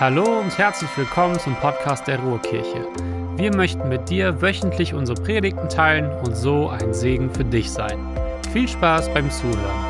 Hallo 0.00 0.40
und 0.40 0.58
herzlich 0.58 0.90
willkommen 0.96 1.38
zum 1.38 1.54
Podcast 1.54 2.08
der 2.08 2.18
Ruhrkirche. 2.18 2.88
Wir 3.36 3.54
möchten 3.54 3.88
mit 3.88 4.10
dir 4.10 4.42
wöchentlich 4.42 4.92
unsere 4.92 5.22
Predigten 5.22 5.68
teilen 5.68 6.10
und 6.24 6.34
so 6.34 6.68
ein 6.68 6.92
Segen 6.92 7.32
für 7.32 7.44
dich 7.44 7.70
sein. 7.70 7.96
Viel 8.52 8.66
Spaß 8.66 9.14
beim 9.14 9.30
Zuhören. 9.30 9.84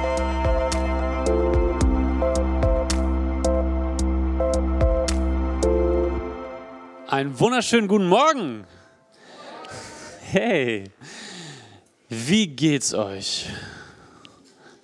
Einen 7.09 7.41
wunderschönen 7.41 7.89
guten 7.89 8.07
Morgen. 8.07 8.67
Hey, 10.21 10.85
wie 12.11 12.47
geht's 12.47 12.93
euch? 12.93 13.49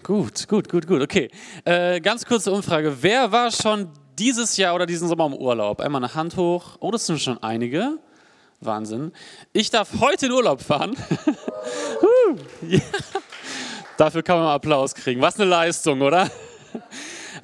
Gut, 0.03 0.49
gut, 0.49 0.71
gut, 0.71 0.87
gut. 0.87 1.03
Okay, 1.03 1.31
äh, 1.67 2.01
ganz 2.01 2.25
kurze 2.25 2.51
Umfrage. 2.51 2.97
Wer 3.03 3.31
war 3.31 3.51
schon 3.51 3.91
dieses 4.21 4.59
Jahr 4.59 4.75
oder 4.75 4.85
diesen 4.85 5.09
Sommer 5.09 5.27
im 5.27 5.35
Urlaub? 5.35 5.81
Einmal 5.81 6.05
eine 6.05 6.15
Hand 6.15 6.37
hoch. 6.37 6.77
Oh, 6.81 6.91
das 6.91 7.07
sind 7.07 7.21
schon 7.21 7.43
einige. 7.43 7.99
Wahnsinn. 8.61 9.13
Ich 9.55 9.71
darf 9.71 9.99
heute 9.99 10.27
in 10.27 10.33
Urlaub 10.33 10.61
fahren. 10.61 10.95
ja. 12.69 12.81
Dafür 13.97 14.23
kann 14.23 14.37
man 14.37 14.47
mal 14.47 14.55
Applaus 14.55 14.95
kriegen. 14.95 15.21
Was 15.21 15.41
eine 15.41 15.49
Leistung, 15.49 16.03
oder? 16.03 16.31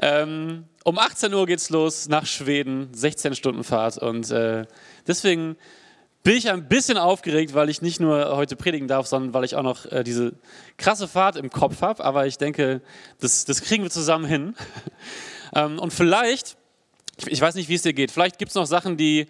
ähm, 0.00 0.64
um 0.84 0.98
18 0.98 1.32
Uhr 1.32 1.46
geht's 1.46 1.70
los 1.70 2.08
nach 2.08 2.26
Schweden, 2.26 2.88
16 2.92 3.34
Stunden 3.34 3.64
Fahrt. 3.64 3.98
Und 3.98 4.30
äh, 4.30 4.66
deswegen 5.06 5.56
bin 6.22 6.36
ich 6.36 6.50
ein 6.50 6.68
bisschen 6.68 6.98
aufgeregt, 6.98 7.54
weil 7.54 7.70
ich 7.70 7.82
nicht 7.82 8.00
nur 8.00 8.36
heute 8.36 8.56
predigen 8.56 8.88
darf, 8.88 9.06
sondern 9.06 9.32
weil 9.32 9.44
ich 9.44 9.54
auch 9.54 9.62
noch 9.62 9.86
äh, 9.86 10.04
diese 10.04 10.34
krasse 10.76 11.08
Fahrt 11.08 11.36
im 11.36 11.50
Kopf 11.50 11.80
habe. 11.80 12.04
Aber 12.04 12.26
ich 12.26 12.36
denke, 12.36 12.82
das, 13.20 13.46
das 13.46 13.62
kriegen 13.62 13.82
wir 13.82 13.90
zusammen 13.90 14.26
hin. 14.26 14.54
ähm, 15.54 15.78
und 15.78 15.92
vielleicht 15.92 16.56
ich 17.24 17.40
weiß 17.40 17.54
nicht, 17.54 17.68
wie 17.68 17.74
es 17.74 17.82
dir 17.82 17.94
geht. 17.94 18.10
Vielleicht 18.10 18.38
gibt 18.38 18.50
es 18.50 18.54
noch 18.54 18.66
Sachen, 18.66 18.98
die 18.98 19.26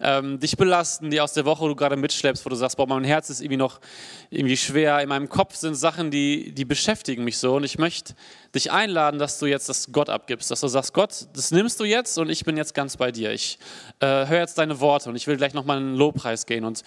ähm, 0.00 0.38
dich 0.38 0.56
belasten, 0.56 1.10
die 1.10 1.20
aus 1.20 1.32
der 1.32 1.46
Woche 1.46 1.66
du 1.66 1.74
gerade 1.74 1.96
mitschleppst, 1.96 2.44
wo 2.44 2.50
du 2.50 2.56
sagst, 2.56 2.76
boah, 2.76 2.86
mein 2.86 3.04
Herz 3.04 3.30
ist 3.30 3.40
irgendwie 3.40 3.56
noch 3.56 3.80
irgendwie 4.28 4.58
schwer. 4.58 5.00
In 5.00 5.08
meinem 5.08 5.28
Kopf 5.28 5.54
sind 5.54 5.74
Sachen, 5.74 6.10
die, 6.10 6.52
die 6.52 6.66
beschäftigen 6.66 7.24
mich 7.24 7.38
so. 7.38 7.56
Und 7.56 7.64
ich 7.64 7.78
möchte 7.78 8.14
dich 8.54 8.70
einladen, 8.70 9.18
dass 9.18 9.38
du 9.38 9.46
jetzt 9.46 9.70
das 9.70 9.90
Gott 9.90 10.10
abgibst. 10.10 10.50
Dass 10.50 10.60
du 10.60 10.68
sagst, 10.68 10.92
Gott, 10.92 11.28
das 11.32 11.50
nimmst 11.50 11.80
du 11.80 11.84
jetzt 11.84 12.18
und 12.18 12.28
ich 12.28 12.44
bin 12.44 12.58
jetzt 12.58 12.74
ganz 12.74 12.98
bei 12.98 13.10
dir. 13.10 13.32
Ich 13.32 13.58
äh, 14.00 14.06
höre 14.06 14.40
jetzt 14.40 14.58
deine 14.58 14.80
Worte 14.80 15.08
und 15.08 15.16
ich 15.16 15.26
will 15.26 15.38
gleich 15.38 15.54
nochmal 15.54 15.78
in 15.78 15.92
den 15.92 15.96
Lobpreis 15.96 16.44
gehen 16.44 16.64
und 16.64 16.82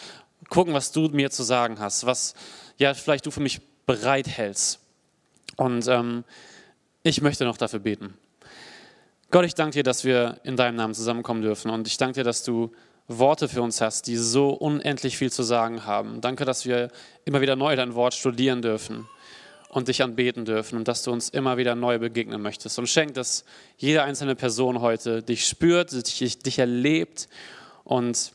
gucken, 0.50 0.74
was 0.74 0.92
du 0.92 1.10
mir 1.10 1.32
zu 1.32 1.42
sagen 1.42 1.80
hast. 1.80 2.06
Was 2.06 2.36
ja 2.78 2.94
vielleicht 2.94 3.26
du 3.26 3.32
für 3.32 3.42
mich 3.42 3.62
bereithältst. 3.88 4.80
Und 5.58 5.88
ähm, 5.88 6.24
ich 7.02 7.22
möchte 7.22 7.44
noch 7.46 7.58
dafür 7.58 7.80
beten. 7.80 8.14
Gott, 9.34 9.46
ich 9.46 9.56
danke 9.56 9.80
dir, 9.80 9.84
dass 9.84 10.04
wir 10.04 10.38
in 10.44 10.56
deinem 10.58 10.76
Namen 10.76 10.94
zusammenkommen 10.94 11.42
dürfen 11.42 11.72
und 11.72 11.88
ich 11.88 11.98
danke 11.98 12.20
dir, 12.20 12.24
dass 12.24 12.44
du 12.44 12.72
Worte 13.08 13.48
für 13.48 13.64
uns 13.64 13.82
hast, 13.82 14.06
die 14.06 14.16
so 14.16 14.52
unendlich 14.52 15.18
viel 15.18 15.32
zu 15.32 15.42
sagen 15.42 15.88
haben. 15.88 16.22
Danke, 16.22 16.46
dass 16.46 16.68
wir 16.68 16.92
immer 17.26 17.42
wieder 17.42 17.56
neu 17.56 17.76
dein 17.76 17.96
Wort 17.96 18.14
studieren 18.14 18.62
dürfen 18.62 19.08
und 19.70 19.88
dich 19.88 20.04
anbeten 20.04 20.46
dürfen 20.46 20.78
und 20.78 20.88
dass 20.88 21.02
du 21.02 21.12
uns 21.12 21.30
immer 21.30 21.58
wieder 21.58 21.74
neu 21.74 21.98
begegnen 21.98 22.44
möchtest. 22.44 22.78
Und 22.78 22.86
schenk, 22.86 23.16
dass 23.16 23.44
jede 23.80 24.04
einzelne 24.04 24.36
Person 24.36 24.82
heute 24.82 25.24
dich 25.24 25.48
spürt, 25.48 25.92
dich, 25.94 26.38
dich 26.38 26.60
erlebt 26.60 27.28
und 27.86 28.34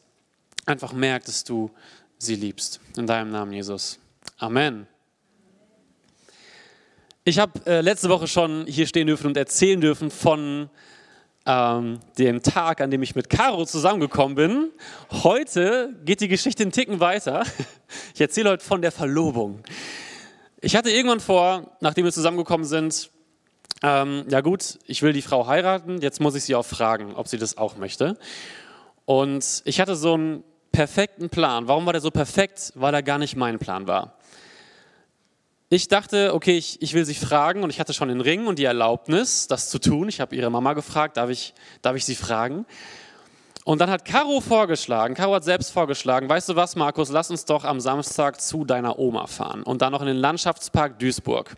einfach 0.67 0.93
merkt, 0.93 1.29
dass 1.29 1.45
du 1.45 1.71
sie 2.19 2.35
liebst. 2.35 2.81
In 2.97 3.07
deinem 3.07 3.31
Namen, 3.31 3.53
Jesus. 3.53 4.01
Amen. 4.39 4.89
Ich 7.29 7.39
habe 7.39 7.61
äh, 7.67 7.83
letzte 7.83 8.09
Woche 8.09 8.27
schon 8.27 8.65
hier 8.67 8.87
stehen 8.87 9.07
dürfen 9.07 9.27
und 9.27 9.37
erzählen 9.37 9.79
dürfen 9.83 10.11
von 10.11 10.71
ähm, 11.45 12.01
dem 12.17 12.43
Tag, 12.43 12.81
an 12.81 12.91
dem 12.91 13.03
ich 13.03 13.15
mit 13.15 13.29
Caro 13.29 13.67
zusammengekommen 13.67 14.35
bin. 14.35 14.71
Heute 15.11 15.95
geht 16.07 16.23
die 16.23 16.29
Geschichte 16.29 16.63
einen 16.63 16.73
Ticken 16.73 17.01
weiter. 17.01 17.45
Ich 18.15 18.21
erzähle 18.23 18.49
heute 18.49 18.65
von 18.65 18.81
der 18.81 18.93
Verlobung. 18.93 19.63
Ich 20.63 20.75
hatte 20.75 20.91
irgendwann 20.91 21.21
vor, 21.21 21.77
nachdem 21.81 22.07
wir 22.07 22.13
zusammengekommen 22.13 22.67
sind, 22.67 23.11
ähm, 23.83 24.25
ja 24.31 24.41
gut, 24.41 24.79
ich 24.87 25.03
will 25.03 25.13
die 25.13 25.21
Frau 25.21 25.47
heiraten, 25.47 26.01
jetzt 26.01 26.23
muss 26.23 26.35
ich 26.35 26.45
sie 26.45 26.55
auch 26.55 26.65
fragen, 26.65 27.15
ob 27.15 27.29
sie 27.29 27.37
das 27.37 27.59
auch 27.59 27.77
möchte. 27.77 28.17
Und 29.05 29.61
ich 29.67 29.81
hatte 29.81 29.97
so 29.97 30.15
einen 30.15 30.45
perfekten 30.73 31.29
Plan. 31.29 31.69
Warum 31.69 31.85
war 31.85 31.93
der 31.93 32.01
so 32.01 32.11
perfekt? 32.11 32.73
Weil 32.75 32.95
er 32.95 33.03
gar 33.03 33.19
nicht 33.19 33.37
mein 33.37 33.59
Plan 33.59 33.87
war. 33.87 34.19
Ich 35.71 35.89
dachte, 35.89 36.33
okay, 36.33 36.57
ich, 36.57 36.81
ich 36.81 36.95
will 36.95 37.05
sie 37.05 37.15
fragen 37.15 37.63
und 37.63 37.69
ich 37.69 37.79
hatte 37.79 37.93
schon 37.93 38.09
den 38.09 38.23
Ring 38.23 38.47
und 38.47 38.59
die 38.59 38.65
Erlaubnis, 38.65 39.49
das 39.49 39.69
zu 39.69 39.79
tun. 39.79 40.09
Ich 40.09 40.19
habe 40.19 40.35
ihre 40.35 40.51
Mama 40.51 40.73
gefragt, 40.73 41.19
darf 41.19 41.29
ich, 41.29 41.53
darf 41.83 41.95
ich 41.95 42.07
sie 42.07 42.15
fragen? 42.15 42.65
Und 43.67 43.83
dann 43.83 43.91
hat 43.91 44.07
Caro 44.07 44.41
vorgeschlagen, 44.41 45.15
Caro 45.15 45.35
hat 45.35 45.45
selbst 45.45 45.71
vorgeschlagen, 45.71 46.27
weißt 46.27 46.49
du 46.49 46.57
was, 46.57 46.75
Markus, 46.75 47.11
lass 47.11 47.31
uns 47.31 47.45
doch 47.45 47.65
am 47.65 47.81
Samstag 47.81 48.41
zu 48.41 48.65
deiner 48.65 48.99
Oma 48.99 49.27
fahren 49.27 49.63
und 49.63 49.83
dann 49.83 49.93
noch 49.93 50.01
in 50.01 50.07
den 50.07 50.17
Landschaftspark 50.17 50.99
Duisburg. 50.99 51.55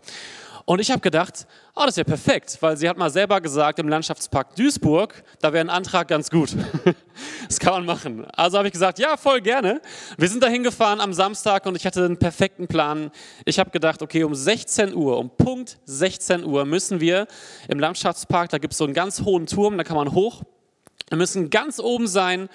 Und 0.71 0.79
ich 0.79 0.89
habe 0.89 1.01
gedacht, 1.01 1.47
oh, 1.75 1.81
das 1.81 1.89
ist 1.89 1.97
ja 1.97 2.03
perfekt, 2.05 2.57
weil 2.61 2.77
sie 2.77 2.87
hat 2.87 2.97
mal 2.97 3.09
selber 3.09 3.41
gesagt, 3.41 3.77
im 3.79 3.89
Landschaftspark 3.89 4.55
Duisburg, 4.55 5.21
da 5.41 5.51
wäre 5.51 5.65
ein 5.65 5.69
Antrag 5.69 6.07
ganz 6.07 6.29
gut. 6.29 6.55
das 7.49 7.59
kann 7.59 7.73
man 7.73 7.85
machen. 7.85 8.25
Also 8.37 8.57
habe 8.57 8.69
ich 8.69 8.71
gesagt, 8.71 8.97
ja, 8.97 9.17
voll 9.17 9.41
gerne. 9.41 9.81
Wir 10.17 10.29
sind 10.29 10.41
dahin 10.41 10.63
gefahren 10.63 11.01
am 11.01 11.11
Samstag 11.11 11.65
und 11.65 11.75
ich 11.75 11.85
hatte 11.85 12.05
einen 12.05 12.15
perfekten 12.15 12.69
Plan. 12.69 13.11
Ich 13.43 13.59
habe 13.59 13.69
gedacht, 13.71 14.01
okay, 14.01 14.23
um 14.23 14.33
16 14.33 14.95
Uhr, 14.95 15.17
um 15.17 15.29
Punkt 15.29 15.77
16 15.87 16.45
Uhr 16.45 16.63
müssen 16.63 17.01
wir 17.01 17.27
im 17.67 17.77
Landschaftspark, 17.77 18.49
da 18.51 18.57
gibt 18.57 18.71
es 18.71 18.77
so 18.77 18.85
einen 18.85 18.93
ganz 18.93 19.23
hohen 19.23 19.47
Turm, 19.47 19.77
da 19.77 19.83
kann 19.83 19.97
man 19.97 20.13
hoch. 20.13 20.41
Wir 21.09 21.17
müssen 21.17 21.49
ganz 21.49 21.81
oben 21.81 22.07
sein 22.07 22.47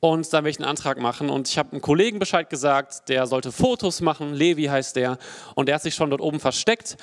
und 0.00 0.32
dann 0.32 0.44
werde 0.44 0.50
ich 0.50 0.58
einen 0.58 0.68
Antrag 0.68 0.98
machen. 0.98 1.30
Und 1.30 1.48
ich 1.48 1.58
habe 1.58 1.72
einem 1.72 1.80
Kollegen 1.80 2.18
Bescheid 2.18 2.50
gesagt, 2.50 3.08
der 3.08 3.26
sollte 3.26 3.52
Fotos 3.52 4.00
machen, 4.00 4.34
Levi 4.34 4.64
heißt 4.64 4.96
der, 4.96 5.18
und 5.54 5.68
der 5.68 5.76
hat 5.76 5.82
sich 5.82 5.94
schon 5.94 6.10
dort 6.10 6.22
oben 6.22 6.40
versteckt. 6.40 6.96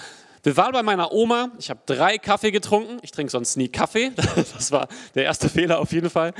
Wir 0.47 0.55
waren 0.55 0.71
bei 0.71 0.81
meiner 0.81 1.11
Oma, 1.11 1.51
ich 1.59 1.69
habe 1.69 1.81
drei 1.85 2.17
Kaffee 2.17 2.51
getrunken, 2.51 2.99
ich 3.01 3.11
trinke 3.11 3.29
sonst 3.29 3.57
nie 3.57 3.67
Kaffee, 3.67 4.13
das 4.55 4.71
war 4.71 4.87
der 5.13 5.25
erste 5.25 5.49
Fehler 5.49 5.77
auf 5.77 5.91
jeden 5.91 6.09
Fall. 6.09 6.33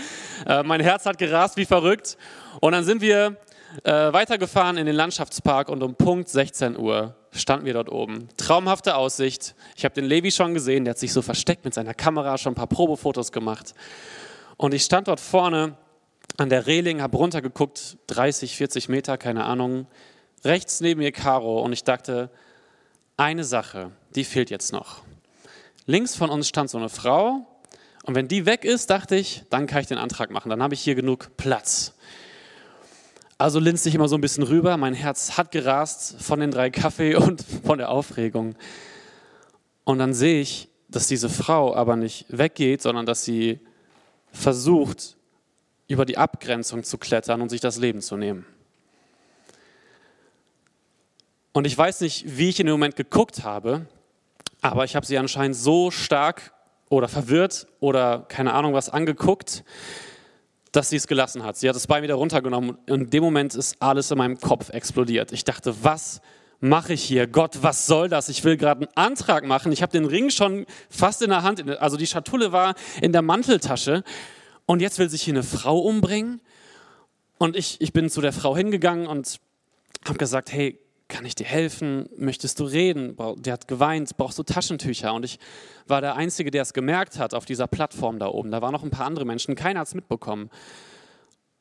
Äh, 0.45 0.63
mein 0.63 0.79
Herz 0.79 1.05
hat 1.05 1.17
gerast 1.17 1.57
wie 1.57 1.65
verrückt. 1.65 2.17
Und 2.61 2.71
dann 2.71 2.85
sind 2.85 3.01
wir 3.01 3.35
äh, 3.83 3.91
weitergefahren 3.91 4.77
in 4.77 4.85
den 4.85 4.95
Landschaftspark 4.95 5.67
und 5.67 5.83
um 5.83 5.95
Punkt 5.95 6.29
16 6.29 6.79
Uhr 6.79 7.15
standen 7.33 7.65
wir 7.65 7.73
dort 7.73 7.91
oben. 7.91 8.29
Traumhafte 8.37 8.95
Aussicht. 8.95 9.55
Ich 9.75 9.83
habe 9.83 9.93
den 9.93 10.05
Levi 10.05 10.31
schon 10.31 10.53
gesehen, 10.53 10.85
der 10.85 10.91
hat 10.91 10.99
sich 10.99 11.11
so 11.11 11.21
versteckt 11.21 11.65
mit 11.65 11.73
seiner 11.73 11.93
Kamera, 11.93 12.37
schon 12.37 12.53
ein 12.53 12.55
paar 12.55 12.67
Probefotos 12.67 13.33
gemacht. 13.33 13.73
Und 14.55 14.73
ich 14.73 14.83
stand 14.83 15.09
dort 15.09 15.19
vorne 15.19 15.75
an 16.37 16.47
der 16.47 16.65
Reling, 16.65 17.01
habe 17.01 17.17
runtergeguckt, 17.17 17.97
30, 18.07 18.55
40 18.55 18.87
Meter, 18.87 19.17
keine 19.17 19.43
Ahnung. 19.43 19.85
Rechts 20.45 20.79
neben 20.79 21.01
mir 21.01 21.11
Caro 21.11 21.61
und 21.61 21.73
ich 21.73 21.83
dachte, 21.83 22.29
eine 23.17 23.43
Sache, 23.43 23.91
die 24.15 24.23
fehlt 24.23 24.49
jetzt 24.49 24.71
noch. 24.71 25.01
Links 25.85 26.15
von 26.15 26.29
uns 26.29 26.47
stand 26.47 26.69
so 26.69 26.77
eine 26.77 26.89
Frau 26.89 27.45
und 28.03 28.15
wenn 28.15 28.27
die 28.27 28.45
weg 28.45 28.63
ist, 28.63 28.89
dachte 28.89 29.15
ich, 29.15 29.43
dann 29.49 29.67
kann 29.67 29.81
ich 29.81 29.87
den 29.87 29.97
Antrag 29.97 30.31
machen, 30.31 30.49
dann 30.49 30.63
habe 30.63 30.75
ich 30.75 30.81
hier 30.81 30.95
genug 30.95 31.35
Platz. 31.35 31.93
Also 33.39 33.59
linste 33.59 33.89
ich 33.89 33.95
immer 33.95 34.07
so 34.07 34.15
ein 34.15 34.21
bisschen 34.21 34.43
rüber, 34.43 34.77
mein 34.77 34.93
Herz 34.93 35.37
hat 35.37 35.51
gerast 35.51 36.21
von 36.21 36.39
den 36.39 36.51
drei 36.51 36.69
Kaffee 36.69 37.15
und 37.17 37.43
von 37.65 37.77
der 37.77 37.89
Aufregung. 37.89 38.55
Und 39.83 39.99
dann 39.99 40.13
sehe 40.13 40.41
ich, 40.41 40.69
dass 40.89 41.07
diese 41.07 41.29
Frau 41.29 41.75
aber 41.75 41.95
nicht 41.95 42.25
weggeht, 42.29 42.81
sondern 42.81 43.05
dass 43.05 43.23
sie 43.23 43.59
versucht, 44.31 45.17
über 45.87 46.05
die 46.05 46.17
Abgrenzung 46.17 46.83
zu 46.83 46.97
klettern 46.97 47.41
und 47.41 47.49
sich 47.49 47.61
das 47.61 47.77
Leben 47.77 48.01
zu 48.01 48.17
nehmen. 48.17 48.45
Und 51.57 51.65
ich 51.65 51.75
weiß 51.75 52.01
nicht, 52.01 52.37
wie 52.37 52.49
ich 52.49 52.59
in 52.59 52.67
dem 52.67 52.73
Moment 52.73 52.95
geguckt 52.95 53.43
habe, 53.43 53.87
aber 54.61 54.85
ich 54.85 54.95
habe 54.95 55.07
sie 55.07 55.17
anscheinend 55.17 55.55
so 55.55 55.89
stark 55.89 56.53
oder 56.87 57.07
verwirrt 57.07 57.65
oder 57.79 58.27
keine 58.27 58.53
Ahnung 58.53 58.75
was 58.75 58.89
angeguckt, 58.89 59.63
dass 60.71 60.91
sie 60.91 60.97
es 60.97 61.07
gelassen 61.07 61.43
hat. 61.43 61.57
Sie 61.57 61.67
hat 61.67 61.75
es 61.75 61.87
bei 61.87 61.99
mir 61.99 62.13
runtergenommen 62.13 62.77
und 62.87 63.01
in 63.01 63.09
dem 63.09 63.23
Moment 63.23 63.55
ist 63.55 63.81
alles 63.81 64.11
in 64.11 64.19
meinem 64.19 64.39
Kopf 64.39 64.69
explodiert. 64.69 65.31
Ich 65.31 65.45
dachte, 65.45 65.73
was 65.81 66.21
mache 66.59 66.93
ich 66.93 67.01
hier? 67.01 67.25
Gott, 67.25 67.57
was 67.63 67.87
soll 67.87 68.07
das? 68.07 68.29
Ich 68.29 68.43
will 68.43 68.55
gerade 68.55 68.81
einen 68.81 68.95
Antrag 68.95 69.43
machen. 69.43 69.71
Ich 69.71 69.81
habe 69.81 69.91
den 69.91 70.05
Ring 70.05 70.29
schon 70.29 70.67
fast 70.91 71.23
in 71.23 71.31
der 71.31 71.41
Hand, 71.41 71.67
also 71.79 71.97
die 71.97 72.05
Schatulle 72.05 72.51
war 72.51 72.75
in 73.01 73.13
der 73.13 73.23
Manteltasche 73.23 74.03
und 74.67 74.79
jetzt 74.79 74.99
will 74.99 75.09
sich 75.09 75.23
hier 75.23 75.33
eine 75.33 75.41
Frau 75.41 75.79
umbringen. 75.79 76.39
Und 77.39 77.55
ich, 77.55 77.81
ich 77.81 77.93
bin 77.93 78.11
zu 78.11 78.21
der 78.21 78.31
Frau 78.31 78.55
hingegangen 78.55 79.07
und 79.07 79.39
habe 80.05 80.19
gesagt, 80.19 80.51
hey, 80.51 80.79
kann 81.07 81.25
ich 81.25 81.35
dir 81.35 81.45
helfen? 81.45 82.09
Möchtest 82.17 82.59
du 82.59 82.65
reden? 82.65 83.15
Der 83.37 83.53
hat 83.53 83.67
geweint, 83.67 84.17
brauchst 84.17 84.37
du 84.37 84.43
Taschentücher? 84.43 85.13
Und 85.13 85.23
ich 85.23 85.39
war 85.87 86.01
der 86.01 86.15
Einzige, 86.15 86.51
der 86.51 86.63
es 86.63 86.73
gemerkt 86.73 87.17
hat 87.17 87.33
auf 87.33 87.45
dieser 87.45 87.67
Plattform 87.67 88.19
da 88.19 88.27
oben. 88.27 88.51
Da 88.51 88.61
waren 88.61 88.73
noch 88.73 88.83
ein 88.83 88.89
paar 88.89 89.05
andere 89.05 89.25
Menschen, 89.25 89.55
keiner 89.55 89.79
hat 89.81 89.87
es 89.87 89.95
mitbekommen. 89.95 90.49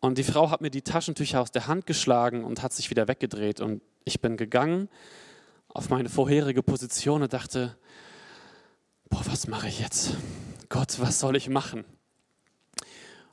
Und 0.00 0.18
die 0.18 0.24
Frau 0.24 0.50
hat 0.50 0.60
mir 0.60 0.70
die 0.70 0.82
Taschentücher 0.82 1.40
aus 1.40 1.52
der 1.52 1.68
Hand 1.68 1.86
geschlagen 1.86 2.44
und 2.44 2.62
hat 2.62 2.72
sich 2.72 2.90
wieder 2.90 3.08
weggedreht. 3.08 3.60
Und 3.60 3.82
ich 4.04 4.20
bin 4.20 4.36
gegangen 4.36 4.88
auf 5.68 5.90
meine 5.90 6.08
vorherige 6.08 6.62
Position 6.62 7.22
und 7.22 7.32
dachte, 7.32 7.76
boah, 9.08 9.22
was 9.26 9.46
mache 9.46 9.68
ich 9.68 9.80
jetzt? 9.80 10.16
Gott, 10.68 10.96
was 10.98 11.20
soll 11.20 11.36
ich 11.36 11.48
machen? 11.48 11.84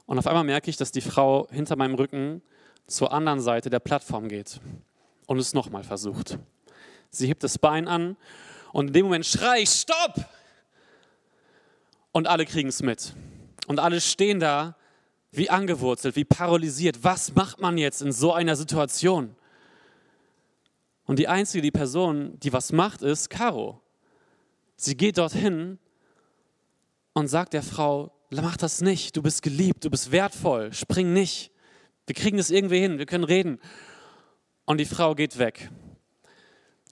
Und 0.05 0.19
auf 0.19 0.27
einmal 0.27 0.43
merke 0.43 0.69
ich, 0.69 0.77
dass 0.77 0.91
die 0.91 1.01
Frau 1.01 1.47
hinter 1.49 1.75
meinem 1.75 1.95
Rücken 1.95 2.41
zur 2.85 3.13
anderen 3.13 3.39
Seite 3.39 3.69
der 3.69 3.79
Plattform 3.79 4.27
geht 4.27 4.59
und 5.27 5.37
es 5.37 5.53
nochmal 5.53 5.83
versucht. 5.83 6.37
Sie 7.09 7.27
hebt 7.27 7.43
das 7.43 7.57
Bein 7.57 7.87
an 7.87 8.17
und 8.71 8.87
in 8.87 8.93
dem 8.93 9.05
Moment 9.05 9.25
schrei 9.25 9.61
ich, 9.61 9.69
stopp! 9.69 10.25
Und 12.11 12.27
alle 12.27 12.45
kriegen 12.45 12.69
es 12.69 12.81
mit. 12.81 13.13
Und 13.67 13.79
alle 13.79 13.99
stehen 14.01 14.39
da 14.39 14.75
wie 15.31 15.49
angewurzelt, 15.49 16.15
wie 16.15 16.25
paralysiert. 16.25 17.03
Was 17.03 17.33
macht 17.33 17.59
man 17.59 17.77
jetzt 17.77 18.01
in 18.01 18.11
so 18.11 18.33
einer 18.33 18.55
Situation? 18.55 19.35
Und 21.05 21.19
die 21.19 21.27
einzige, 21.27 21.61
die 21.61 21.71
Person, 21.71 22.39
die 22.39 22.53
was 22.53 22.71
macht, 22.71 23.01
ist 23.01 23.29
Caro. 23.29 23.81
Sie 24.75 24.95
geht 24.95 25.17
dorthin 25.17 25.79
und 27.13 27.27
sagt 27.27 27.53
der 27.53 27.63
Frau, 27.63 28.11
mach 28.29 28.57
das 28.57 28.81
nicht, 28.81 29.15
du 29.15 29.21
bist 29.21 29.41
geliebt, 29.41 29.85
du 29.85 29.89
bist 29.89 30.11
wertvoll, 30.11 30.73
spring 30.73 31.13
nicht. 31.13 31.51
Wir 32.05 32.15
kriegen 32.15 32.37
das 32.37 32.49
irgendwie 32.49 32.79
hin, 32.79 32.97
wir 32.97 33.05
können 33.05 33.23
reden. 33.23 33.59
Und 34.65 34.79
die 34.79 34.85
Frau 34.85 35.15
geht 35.15 35.37
weg 35.39 35.69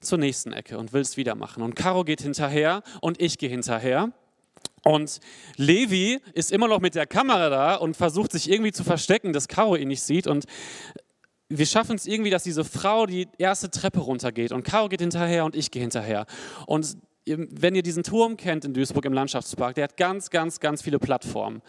zur 0.02 0.18
nächsten 0.18 0.52
Ecke 0.52 0.78
und 0.78 0.94
will 0.94 1.02
es 1.02 1.16
wieder 1.16 1.36
machen. 1.36 1.64
Und 1.64 1.76
Caro 1.76 2.04
geht 2.04 2.22
hinterher 2.22 2.84
und 3.02 3.22
ich 3.22 3.38
gehe 3.38 3.50
hinterher. 3.50 4.12
Und 4.84 5.20
Levi 5.58 6.20
ist 6.34 6.52
immer 6.52 6.68
noch 6.68 6.80
mit 6.80 6.96
der 6.96 7.06
Kamera 7.06 7.50
da 7.50 7.76
und 7.76 7.96
versucht 7.96 8.32
sich 8.32 8.50
irgendwie 8.50 8.72
zu 8.72 8.84
verstecken, 8.84 9.32
dass 9.32 9.48
Caro 9.48 9.76
ihn 9.76 9.90
nicht 9.90 10.02
sieht. 10.02 10.26
Und 10.26 10.46
wir 11.50 11.66
schaffen 11.66 11.96
es 11.96 12.08
irgendwie, 12.08 12.32
dass 12.32 12.44
diese 12.44 12.64
Frau 12.64 13.06
die 13.06 13.28
erste 13.38 13.70
Treppe 13.70 14.00
runtergeht. 14.00 14.52
Und 14.52 14.64
Caro 14.64 14.90
geht 14.90 15.02
hinterher 15.02 15.46
und 15.46 15.56
ich 15.56 15.70
gehe 15.70 15.82
hinterher. 15.82 16.26
Und 16.66 16.98
wenn 17.26 17.76
ihr 17.76 17.84
diesen 17.84 18.04
Turm 18.04 18.38
kennt 18.38 18.66
in 18.66 18.74
Duisburg 18.74 19.06
im 19.06 19.14
Landschaftspark, 19.14 19.76
der 19.76 19.84
hat 19.86 19.98
ganz, 19.98 20.32
ganz, 20.32 20.60
ganz 20.60 20.82
viele 20.82 20.98
Plattformen. 20.98 21.62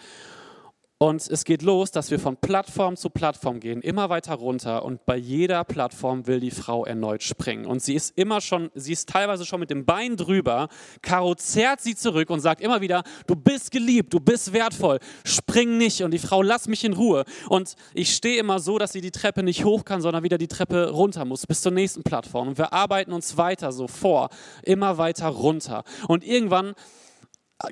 Und 1.02 1.28
es 1.28 1.44
geht 1.44 1.62
los, 1.62 1.90
dass 1.90 2.12
wir 2.12 2.20
von 2.20 2.37
Plattform 2.37 2.96
zu 2.96 3.10
Plattform 3.10 3.58
gehen, 3.58 3.82
immer 3.82 4.08
weiter 4.08 4.34
runter. 4.34 4.84
Und 4.84 5.04
bei 5.04 5.16
jeder 5.16 5.64
Plattform 5.64 6.28
will 6.28 6.38
die 6.38 6.52
Frau 6.52 6.84
erneut 6.84 7.25
springen. 7.25 7.66
Und 7.66 7.82
sie 7.82 7.94
ist 7.96 8.16
immer 8.16 8.40
schon, 8.40 8.70
sie 8.76 8.93
ist 8.93 9.08
teilweise 9.08 9.44
schon 9.44 9.58
mit 9.58 9.70
dem 9.70 9.84
Bein 9.84 10.16
drüber. 10.16 10.69
Caro 11.02 11.34
zerrt 11.34 11.81
sie 11.81 11.96
zurück 11.96 12.31
und 12.31 12.38
sagt 12.38 12.60
immer 12.60 12.82
wieder: 12.82 13.02
Du 13.26 13.34
bist 13.34 13.72
geliebt, 13.72 14.14
du 14.14 14.20
bist 14.20 14.52
wertvoll, 14.52 15.00
spring 15.25 15.76
nicht. 15.76 16.02
Und 16.02 16.12
die 16.12 16.20
Frau, 16.20 16.40
lass 16.40 16.69
mich 16.69 16.84
in 16.84 16.93
Ruhe. 16.93 17.25
Und 17.48 17.75
ich 17.94 18.14
stehe 18.14 18.38
immer 18.38 18.60
so, 18.60 18.78
dass 18.78 18.93
sie 18.93 19.00
die 19.00 19.10
Treppe 19.10 19.43
nicht 19.43 19.64
hoch 19.64 19.84
kann, 19.84 20.02
sondern 20.02 20.22
wieder 20.22 20.38
die 20.38 20.46
Treppe 20.46 20.90
runter 20.90 21.25
muss, 21.25 21.48
bis 21.48 21.62
zur 21.62 21.72
nächsten 21.72 22.05
Plattform. 22.05 22.46
Und 22.46 22.58
wir 22.58 22.72
arbeiten 22.72 23.12
uns 23.12 23.37
weiter 23.37 23.72
so 23.72 23.88
vor, 23.88 24.28
immer 24.62 24.98
weiter 24.98 25.26
runter. 25.26 25.82
Und 26.06 26.22
irgendwann 26.22 26.76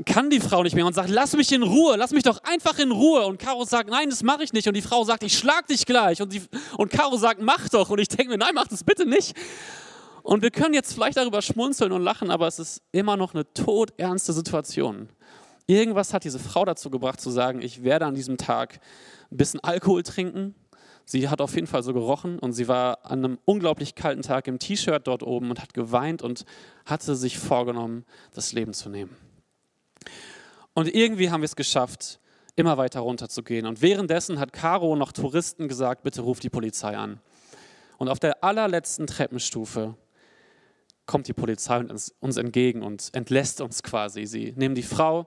kann 0.04 0.30
die 0.30 0.40
Frau 0.40 0.62
nicht 0.62 0.74
mehr 0.74 0.86
und 0.86 0.94
sagt, 0.94 1.10
lass 1.10 1.34
mich 1.36 1.52
in 1.52 1.62
Ruhe, 1.62 1.96
lass 1.96 2.12
mich 2.12 2.22
doch 2.22 2.42
einfach 2.44 2.78
in 2.78 2.90
Ruhe. 2.90 3.26
Und 3.26 3.38
Caro 3.38 3.64
sagt, 3.64 3.90
nein, 3.90 4.10
das 4.10 4.22
mache 4.22 4.42
ich 4.42 4.52
nicht. 4.52 4.68
Und 4.68 4.74
die 4.74 4.82
Frau 4.82 5.04
sagt, 5.04 5.22
ich 5.22 5.36
schlag 5.36 5.66
dich 5.66 5.86
gleich. 5.86 6.20
Und, 6.22 6.32
die, 6.32 6.42
und 6.76 6.90
Caro 6.90 7.16
sagt, 7.16 7.40
mach 7.40 7.68
doch. 7.68 7.90
Und 7.90 7.98
ich 7.98 8.08
denke 8.08 8.30
mir, 8.30 8.38
nein, 8.38 8.54
mach 8.54 8.68
das 8.68 8.84
bitte 8.84 9.06
nicht. 9.06 9.36
Und 10.22 10.42
wir 10.42 10.50
können 10.50 10.74
jetzt 10.74 10.92
vielleicht 10.92 11.16
darüber 11.16 11.42
schmunzeln 11.42 11.92
und 11.92 12.02
lachen, 12.02 12.30
aber 12.30 12.46
es 12.46 12.58
ist 12.58 12.82
immer 12.92 13.16
noch 13.16 13.34
eine 13.34 13.52
todernste 13.52 14.32
Situation. 14.32 15.08
Irgendwas 15.66 16.12
hat 16.12 16.24
diese 16.24 16.38
Frau 16.38 16.64
dazu 16.64 16.90
gebracht 16.90 17.20
zu 17.20 17.30
sagen, 17.30 17.62
ich 17.62 17.82
werde 17.82 18.06
an 18.06 18.14
diesem 18.14 18.36
Tag 18.36 18.80
ein 19.30 19.36
bisschen 19.36 19.60
Alkohol 19.60 20.02
trinken. 20.02 20.54
Sie 21.04 21.28
hat 21.28 21.40
auf 21.40 21.54
jeden 21.54 21.66
Fall 21.66 21.82
so 21.82 21.92
gerochen 21.92 22.38
und 22.38 22.52
sie 22.52 22.68
war 22.68 22.98
an 23.04 23.24
einem 23.24 23.38
unglaublich 23.44 23.94
kalten 23.94 24.22
Tag 24.22 24.46
im 24.46 24.58
T-Shirt 24.58 25.06
dort 25.06 25.22
oben 25.22 25.50
und 25.50 25.60
hat 25.60 25.74
geweint 25.74 26.22
und 26.22 26.44
hatte 26.86 27.16
sich 27.16 27.38
vorgenommen, 27.38 28.04
das 28.34 28.52
Leben 28.52 28.74
zu 28.74 28.90
nehmen. 28.90 29.16
Und 30.74 30.94
irgendwie 30.94 31.30
haben 31.30 31.40
wir 31.40 31.46
es 31.46 31.56
geschafft, 31.56 32.20
immer 32.56 32.78
weiter 32.78 33.00
runterzugehen. 33.00 33.66
Und 33.66 33.82
währenddessen 33.82 34.38
hat 34.38 34.52
Caro 34.52 34.96
noch 34.96 35.12
Touristen 35.12 35.68
gesagt, 35.68 36.02
bitte 36.02 36.22
ruf 36.22 36.40
die 36.40 36.50
Polizei 36.50 36.96
an. 36.96 37.20
Und 37.98 38.08
auf 38.08 38.18
der 38.18 38.42
allerletzten 38.42 39.06
Treppenstufe 39.06 39.94
kommt 41.06 41.26
die 41.26 41.32
Polizei 41.32 41.78
uns 42.20 42.36
entgegen 42.36 42.82
und 42.82 43.10
entlässt 43.12 43.60
uns 43.60 43.82
quasi. 43.82 44.26
Sie 44.26 44.52
nehmen 44.56 44.74
die 44.74 44.82
Frau 44.82 45.26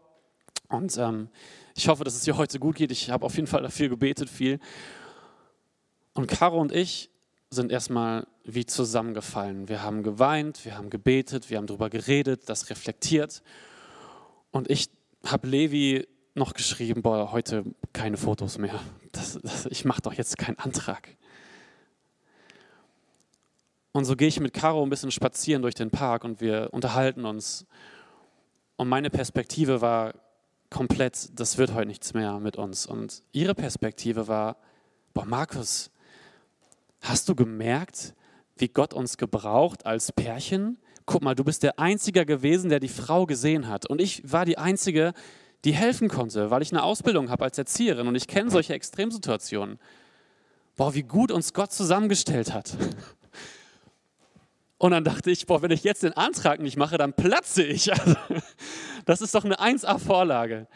und 0.69 0.97
ähm, 0.97 1.29
ich 1.75 1.87
hoffe, 1.87 2.03
dass 2.03 2.15
es 2.15 2.25
ihr 2.25 2.37
heute 2.37 2.59
gut 2.59 2.75
geht. 2.75 2.91
Ich 2.91 3.09
habe 3.09 3.25
auf 3.25 3.35
jeden 3.35 3.47
Fall 3.47 3.61
dafür 3.61 3.89
gebetet, 3.89 4.29
viel. 4.29 4.59
Und 6.13 6.27
Caro 6.27 6.59
und 6.59 6.71
ich 6.71 7.09
sind 7.49 7.71
erstmal 7.71 8.27
wie 8.43 8.65
zusammengefallen. 8.65 9.67
Wir 9.67 9.83
haben 9.83 10.03
geweint, 10.03 10.65
wir 10.65 10.77
haben 10.77 10.89
gebetet, 10.89 11.49
wir 11.49 11.57
haben 11.57 11.67
darüber 11.67 11.89
geredet, 11.89 12.49
das 12.49 12.69
reflektiert. 12.69 13.43
Und 14.53 14.69
ich 14.69 14.89
habe 15.25 15.47
Levi 15.47 16.07
noch 16.35 16.53
geschrieben, 16.53 17.01
boah, 17.01 17.31
heute 17.31 17.65
keine 17.91 18.17
Fotos 18.17 18.59
mehr. 18.59 18.79
Das, 19.11 19.39
das, 19.41 19.65
ich 19.65 19.83
mache 19.83 20.01
doch 20.03 20.13
jetzt 20.13 20.37
keinen 20.37 20.59
Antrag. 20.59 21.17
Und 23.91 24.05
so 24.05 24.15
gehe 24.15 24.27
ich 24.27 24.39
mit 24.39 24.53
Caro 24.53 24.83
ein 24.83 24.89
bisschen 24.89 25.11
spazieren 25.11 25.63
durch 25.63 25.73
den 25.73 25.89
Park 25.89 26.23
und 26.23 26.39
wir 26.39 26.69
unterhalten 26.71 27.25
uns. 27.25 27.65
Und 28.75 28.89
meine 28.89 29.09
Perspektive 29.09 29.81
war 29.81 30.13
komplett, 30.69 31.29
das 31.39 31.57
wird 31.57 31.73
heute 31.73 31.87
nichts 31.87 32.13
mehr 32.13 32.39
mit 32.39 32.55
uns. 32.55 32.85
Und 32.85 33.23
ihre 33.31 33.55
Perspektive 33.55 34.27
war, 34.27 34.57
boah, 35.15 35.25
Markus, 35.25 35.89
hast 37.01 37.27
du 37.27 37.33
gemerkt, 37.33 38.13
wie 38.55 38.67
Gott 38.67 38.93
uns 38.93 39.17
gebraucht 39.17 39.87
als 39.87 40.11
Pärchen? 40.11 40.77
Guck 41.05 41.21
mal, 41.21 41.35
du 41.35 41.43
bist 41.43 41.63
der 41.63 41.79
Einzige 41.79 42.25
gewesen, 42.25 42.69
der 42.69 42.79
die 42.79 42.87
Frau 42.87 43.25
gesehen 43.25 43.67
hat. 43.67 43.89
Und 43.89 44.01
ich 44.01 44.21
war 44.31 44.45
die 44.45 44.57
Einzige, 44.57 45.13
die 45.65 45.73
helfen 45.73 46.09
konnte, 46.09 46.51
weil 46.51 46.61
ich 46.61 46.71
eine 46.71 46.83
Ausbildung 46.83 47.29
habe 47.29 47.45
als 47.45 47.57
Erzieherin 47.57 48.07
und 48.07 48.15
ich 48.15 48.27
kenne 48.27 48.49
solche 48.49 48.73
Extremsituationen. 48.73 49.79
Boah, 50.75 50.93
wie 50.93 51.03
gut 51.03 51.31
uns 51.31 51.53
Gott 51.53 51.71
zusammengestellt 51.71 52.53
hat. 52.53 52.75
Und 54.77 54.91
dann 54.91 55.05
dachte 55.05 55.31
ich, 55.31 55.45
boah, 55.45 55.61
wenn 55.61 55.71
ich 55.71 55.83
jetzt 55.85 56.03
den 56.03 56.11
Antrag 56.13 56.59
nicht 56.59 56.75
mache, 56.75 56.97
dann 56.97 57.13
platze 57.13 57.63
ich. 57.63 57.89
das 59.05 59.21
ist 59.21 59.33
doch 59.33 59.45
eine 59.45 59.59
1A-Vorlage. 59.59 60.67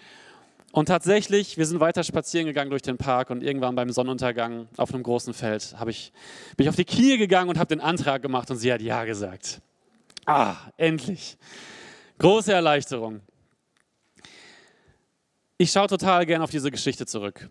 Und 0.71 0.85
tatsächlich, 0.85 1.57
wir 1.57 1.65
sind 1.65 1.79
weiter 1.79 2.03
spazieren 2.03 2.45
gegangen 2.45 2.69
durch 2.69 2.81
den 2.83 2.97
Park 2.97 3.31
und 3.31 3.43
irgendwann 3.43 3.75
beim 3.75 3.89
Sonnenuntergang 3.89 4.67
auf 4.77 4.93
einem 4.93 5.03
großen 5.03 5.33
Feld 5.33 5.75
ich, 5.87 6.13
bin 6.55 6.65
ich 6.65 6.69
auf 6.69 6.75
die 6.75 6.85
Knie 6.85 7.17
gegangen 7.17 7.49
und 7.49 7.57
habe 7.57 7.67
den 7.67 7.81
Antrag 7.81 8.21
gemacht 8.21 8.49
und 8.51 8.57
sie 8.57 8.71
hat 8.71 8.81
Ja 8.81 9.03
gesagt. 9.03 9.61
Ah, 10.27 10.57
endlich. 10.75 11.37
Große 12.17 12.51
Erleichterung. 12.51 13.21
Ich 15.57 15.71
schaue 15.71 15.87
total 15.87 16.25
gern 16.25 16.41
auf 16.41 16.49
diese 16.49 16.69
Geschichte 16.69 17.05
zurück, 17.05 17.49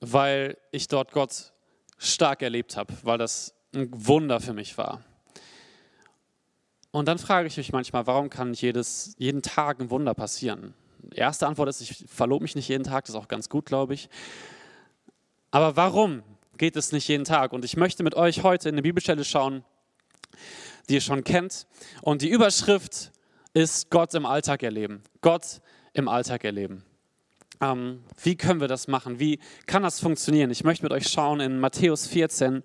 weil 0.00 0.58
ich 0.72 0.88
dort 0.88 1.12
Gott 1.12 1.52
stark 1.98 2.42
erlebt 2.42 2.76
habe, 2.76 2.92
weil 3.04 3.16
das 3.16 3.54
ein 3.72 3.88
Wunder 3.92 4.40
für 4.40 4.54
mich 4.54 4.76
war. 4.76 5.04
Und 6.90 7.06
dann 7.06 7.18
frage 7.18 7.46
ich 7.46 7.56
mich 7.56 7.72
manchmal, 7.72 8.08
warum 8.08 8.28
kann 8.28 8.50
nicht 8.50 8.62
jedes, 8.62 9.14
jeden 9.18 9.42
Tag 9.42 9.78
ein 9.78 9.90
Wunder 9.90 10.12
passieren? 10.12 10.74
Erste 11.14 11.46
Antwort 11.46 11.68
ist, 11.68 11.80
ich 11.80 12.06
verlobe 12.08 12.42
mich 12.42 12.56
nicht 12.56 12.66
jeden 12.68 12.82
Tag, 12.82 13.04
das 13.04 13.14
ist 13.14 13.20
auch 13.20 13.28
ganz 13.28 13.48
gut, 13.48 13.66
glaube 13.66 13.94
ich. 13.94 14.08
Aber 15.52 15.76
warum 15.76 16.24
geht 16.58 16.74
es 16.74 16.90
nicht 16.90 17.06
jeden 17.06 17.24
Tag? 17.24 17.52
Und 17.52 17.64
ich 17.64 17.76
möchte 17.76 18.02
mit 18.02 18.16
euch 18.16 18.42
heute 18.42 18.68
in 18.68 18.74
eine 18.74 18.82
Bibelstelle 18.82 19.24
schauen, 19.24 19.64
die 20.88 20.94
ihr 20.94 21.00
schon 21.00 21.24
kennt. 21.24 21.66
Und 22.02 22.22
die 22.22 22.28
Überschrift 22.28 23.12
ist 23.52 23.90
Gott 23.90 24.14
im 24.14 24.26
Alltag 24.26 24.62
erleben. 24.62 25.02
Gott 25.20 25.60
im 25.92 26.08
Alltag 26.08 26.44
erleben. 26.44 26.84
Ähm, 27.60 28.04
wie 28.22 28.36
können 28.36 28.60
wir 28.60 28.68
das 28.68 28.86
machen? 28.86 29.18
Wie 29.18 29.38
kann 29.66 29.82
das 29.82 30.00
funktionieren? 30.00 30.50
Ich 30.50 30.64
möchte 30.64 30.84
mit 30.84 30.92
euch 30.92 31.08
schauen 31.08 31.40
in 31.40 31.58
Matthäus 31.58 32.06
14 32.06 32.62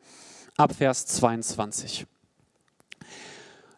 ab 0.57 0.75
Vers 0.75 1.05
22. 1.05 2.05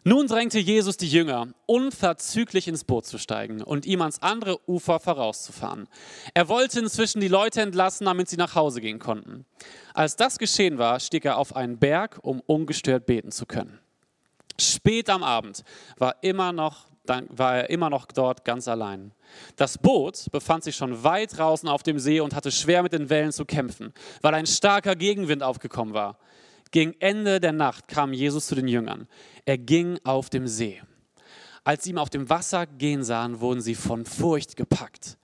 Nun 0.06 0.26
drängte 0.26 0.58
Jesus 0.58 0.98
die 0.98 1.08
Jünger, 1.08 1.48
unverzüglich 1.64 2.68
ins 2.68 2.84
Boot 2.84 3.06
zu 3.06 3.16
steigen 3.16 3.62
und 3.62 3.86
ihm 3.86 4.02
ans 4.02 4.20
andere 4.20 4.58
Ufer 4.68 5.00
vorauszufahren. 5.00 5.88
Er 6.34 6.48
wollte 6.48 6.80
inzwischen 6.80 7.20
die 7.20 7.28
Leute 7.28 7.62
entlassen, 7.62 8.04
damit 8.04 8.28
sie 8.28 8.36
nach 8.36 8.54
Hause 8.54 8.82
gehen 8.82 8.98
konnten. 8.98 9.46
Als 9.94 10.16
das 10.16 10.38
geschehen 10.38 10.76
war, 10.76 11.00
stieg 11.00 11.24
er 11.24 11.38
auf 11.38 11.56
einen 11.56 11.78
Berg, 11.78 12.18
um 12.20 12.40
ungestört 12.40 13.06
beten 13.06 13.30
zu 13.30 13.46
können. 13.46 13.78
Spät 14.60 15.10
am 15.10 15.22
Abend 15.22 15.64
war, 15.96 16.16
immer 16.22 16.52
noch, 16.52 16.86
war 17.06 17.56
er 17.56 17.70
immer 17.70 17.90
noch 17.90 18.06
dort 18.06 18.44
ganz 18.44 18.68
allein. 18.68 19.12
Das 19.56 19.78
Boot 19.78 20.30
befand 20.30 20.64
sich 20.64 20.76
schon 20.76 21.02
weit 21.02 21.36
draußen 21.36 21.68
auf 21.68 21.82
dem 21.82 21.98
See 21.98 22.20
und 22.20 22.34
hatte 22.34 22.52
schwer 22.52 22.82
mit 22.82 22.92
den 22.92 23.10
Wellen 23.10 23.32
zu 23.32 23.44
kämpfen, 23.44 23.92
weil 24.22 24.34
ein 24.34 24.46
starker 24.46 24.94
Gegenwind 24.94 25.42
aufgekommen 25.42 25.94
war. 25.94 26.18
Gegen 26.70 26.94
Ende 27.00 27.40
der 27.40 27.52
Nacht 27.52 27.88
kam 27.88 28.12
Jesus 28.12 28.46
zu 28.46 28.54
den 28.54 28.68
Jüngern. 28.68 29.08
Er 29.44 29.58
ging 29.58 29.98
auf 30.04 30.30
dem 30.30 30.46
See. 30.46 30.80
Als 31.62 31.84
sie 31.84 31.90
ihm 31.90 31.98
auf 31.98 32.10
dem 32.10 32.28
Wasser 32.28 32.66
gehen 32.66 33.02
sahen, 33.02 33.40
wurden 33.40 33.60
sie 33.60 33.74
von 33.74 34.04
Furcht 34.04 34.56
gepackt. 34.56 35.16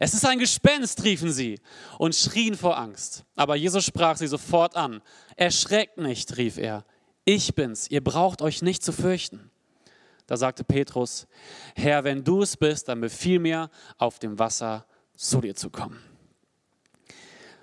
Es 0.00 0.12
ist 0.12 0.26
ein 0.26 0.38
Gespenst, 0.38 1.04
riefen 1.04 1.30
sie 1.30 1.60
und 1.98 2.14
schrien 2.14 2.56
vor 2.56 2.78
Angst. 2.78 3.24
Aber 3.36 3.54
Jesus 3.56 3.84
sprach 3.84 4.16
sie 4.16 4.26
sofort 4.26 4.76
an. 4.76 5.00
Erschreckt 5.36 5.98
nicht, 5.98 6.36
rief 6.36 6.58
er 6.58 6.84
ich 7.24 7.54
bin's, 7.54 7.90
ihr 7.90 8.02
braucht 8.02 8.42
euch 8.42 8.62
nicht 8.62 8.82
zu 8.82 8.92
fürchten. 8.92 9.50
Da 10.26 10.36
sagte 10.36 10.64
Petrus, 10.64 11.26
Herr, 11.74 12.04
wenn 12.04 12.24
du 12.24 12.42
es 12.42 12.56
bist, 12.56 12.88
dann 12.88 13.00
befiehl 13.00 13.38
mir, 13.38 13.70
auf 13.98 14.18
dem 14.18 14.38
Wasser 14.38 14.86
zu 15.16 15.40
dir 15.40 15.54
zu 15.54 15.70
kommen. 15.70 15.98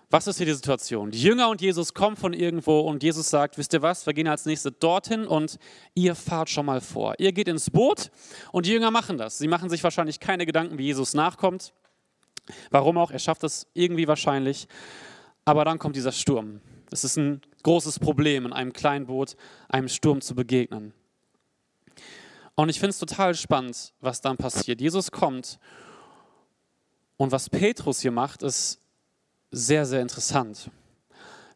was 0.09 0.27
ist 0.27 0.37
hier 0.37 0.45
die 0.45 0.53
Situation? 0.53 1.09
Die 1.09 1.21
Jünger 1.21 1.49
und 1.49 1.61
Jesus 1.61 1.93
kommen 1.93 2.17
von 2.17 2.33
irgendwo 2.33 2.81
und 2.81 3.01
Jesus 3.01 3.29
sagt, 3.29 3.57
wisst 3.57 3.73
ihr 3.73 3.81
was, 3.81 4.05
wir 4.05 4.13
gehen 4.13 4.27
als 4.27 4.45
nächstes 4.45 4.73
dorthin 4.77 5.25
und 5.25 5.57
ihr 5.95 6.15
fahrt 6.15 6.49
schon 6.49 6.65
mal 6.65 6.81
vor. 6.81 7.15
Ihr 7.17 7.31
geht 7.31 7.47
ins 7.47 7.69
Boot 7.69 8.11
und 8.51 8.65
die 8.65 8.71
Jünger 8.71 8.91
machen 8.91 9.17
das. 9.17 9.37
Sie 9.37 9.47
machen 9.47 9.69
sich 9.69 9.83
wahrscheinlich 9.83 10.19
keine 10.19 10.45
Gedanken, 10.45 10.77
wie 10.77 10.83
Jesus 10.83 11.13
nachkommt. 11.13 11.73
Warum 12.69 12.97
auch? 12.97 13.11
Er 13.11 13.19
schafft 13.19 13.43
es 13.43 13.67
irgendwie 13.73 14.07
wahrscheinlich. 14.07 14.67
Aber 15.45 15.65
dann 15.65 15.79
kommt 15.79 15.95
dieser 15.95 16.11
Sturm. 16.11 16.61
Es 16.91 17.03
ist 17.03 17.17
ein 17.17 17.41
großes 17.63 17.99
Problem, 17.99 18.45
in 18.45 18.53
einem 18.53 18.73
kleinen 18.73 19.07
Boot 19.07 19.35
einem 19.69 19.87
Sturm 19.87 20.21
zu 20.21 20.35
begegnen. 20.35 20.93
Und 22.55 22.69
ich 22.69 22.79
finde 22.79 22.91
es 22.91 22.99
total 22.99 23.33
spannend, 23.33 23.93
was 24.01 24.21
dann 24.21 24.37
passiert. 24.37 24.81
Jesus 24.81 25.11
kommt 25.11 25.57
und 27.17 27.31
was 27.31 27.49
Petrus 27.49 28.01
hier 28.01 28.11
macht, 28.11 28.43
ist 28.43 28.79
sehr, 29.51 29.85
sehr 29.85 30.01
interessant. 30.01 30.69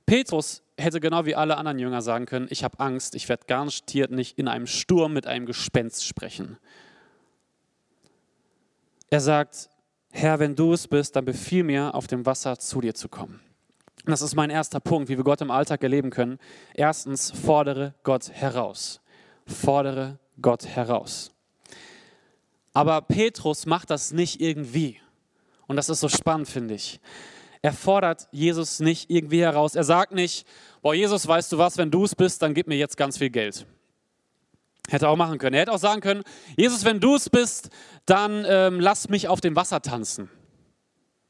Petrus 0.06 0.62
hätte 0.78 1.00
genau 1.00 1.26
wie 1.26 1.36
alle 1.36 1.58
anderen 1.58 1.80
Jünger 1.80 2.02
sagen 2.02 2.26
können, 2.26 2.48
ich 2.50 2.64
habe 2.64 2.80
Angst, 2.80 3.16
ich 3.16 3.28
werde 3.30 3.46
garantiert 3.48 4.12
nicht 4.12 4.38
in 4.38 4.48
einem 4.48 4.68
Sturm 4.68 5.14
mit 5.14 5.28
einem 5.28 5.46
Gespenst 5.46 6.06
sprechen. 6.06 6.58
Er 9.10 9.22
sagt, 9.22 9.70
Herr, 10.12 10.40
wenn 10.40 10.56
du 10.56 10.74
es 10.74 10.88
bist, 10.88 11.16
dann 11.16 11.26
befiehl 11.26 11.64
mir, 11.64 11.94
auf 11.94 12.08
dem 12.08 12.26
Wasser 12.26 12.58
zu 12.58 12.82
dir 12.82 12.94
zu 12.94 13.10
kommen. 13.10 13.42
Das 14.04 14.22
ist 14.22 14.36
mein 14.36 14.50
erster 14.50 14.80
Punkt, 14.80 15.10
wie 15.10 15.18
wir 15.18 15.24
Gott 15.24 15.42
im 15.42 15.50
Alltag 15.50 15.82
erleben 15.82 16.10
können. 16.10 16.38
Erstens, 16.74 17.32
fordere 17.32 17.96
Gott 18.04 18.30
heraus. 18.30 19.02
Fordere 19.48 20.20
Gott 20.42 20.66
heraus. 20.66 21.32
Aber 22.74 23.02
Petrus 23.02 23.66
macht 23.66 23.90
das 23.90 24.12
nicht 24.12 24.42
irgendwie. 24.42 25.00
Und 25.68 25.78
das 25.78 25.90
ist 25.90 26.02
so 26.02 26.10
spannend, 26.10 26.48
finde 26.48 26.76
ich. 26.76 27.00
Er 27.62 27.74
fordert 27.74 28.28
Jesus 28.32 28.80
nicht 28.80 29.10
irgendwie 29.10 29.42
heraus. 29.42 29.74
Er 29.74 29.84
sagt 29.84 30.12
nicht, 30.12 30.46
boah, 30.84 30.94
Jesus, 30.94 31.28
weißt 31.28 31.52
du 31.52 31.58
was, 31.58 31.78
wenn 31.80 31.90
du 31.90 32.04
es 32.04 32.14
bist, 32.14 32.44
dann 32.44 32.54
gib 32.54 32.68
mir 32.68 32.78
jetzt 32.78 32.98
ganz 32.98 33.18
viel 33.18 33.32
Geld. 33.32 33.66
Hätte 34.88 35.06
er 35.06 35.10
auch 35.10 35.16
machen 35.16 35.40
können. 35.40 35.56
Er 35.56 35.62
hätte 35.62 35.72
auch 35.72 35.80
sagen 35.80 36.02
können, 36.02 36.22
Jesus, 36.58 36.86
wenn 36.86 37.00
du 37.00 37.16
es 37.16 37.28
bist, 37.28 37.70
dann 38.06 38.46
ähm, 38.48 38.80
lass 38.80 39.10
mich 39.10 39.28
auf 39.28 39.42
dem 39.42 39.56
Wasser 39.56 39.82
tanzen. 39.82 40.30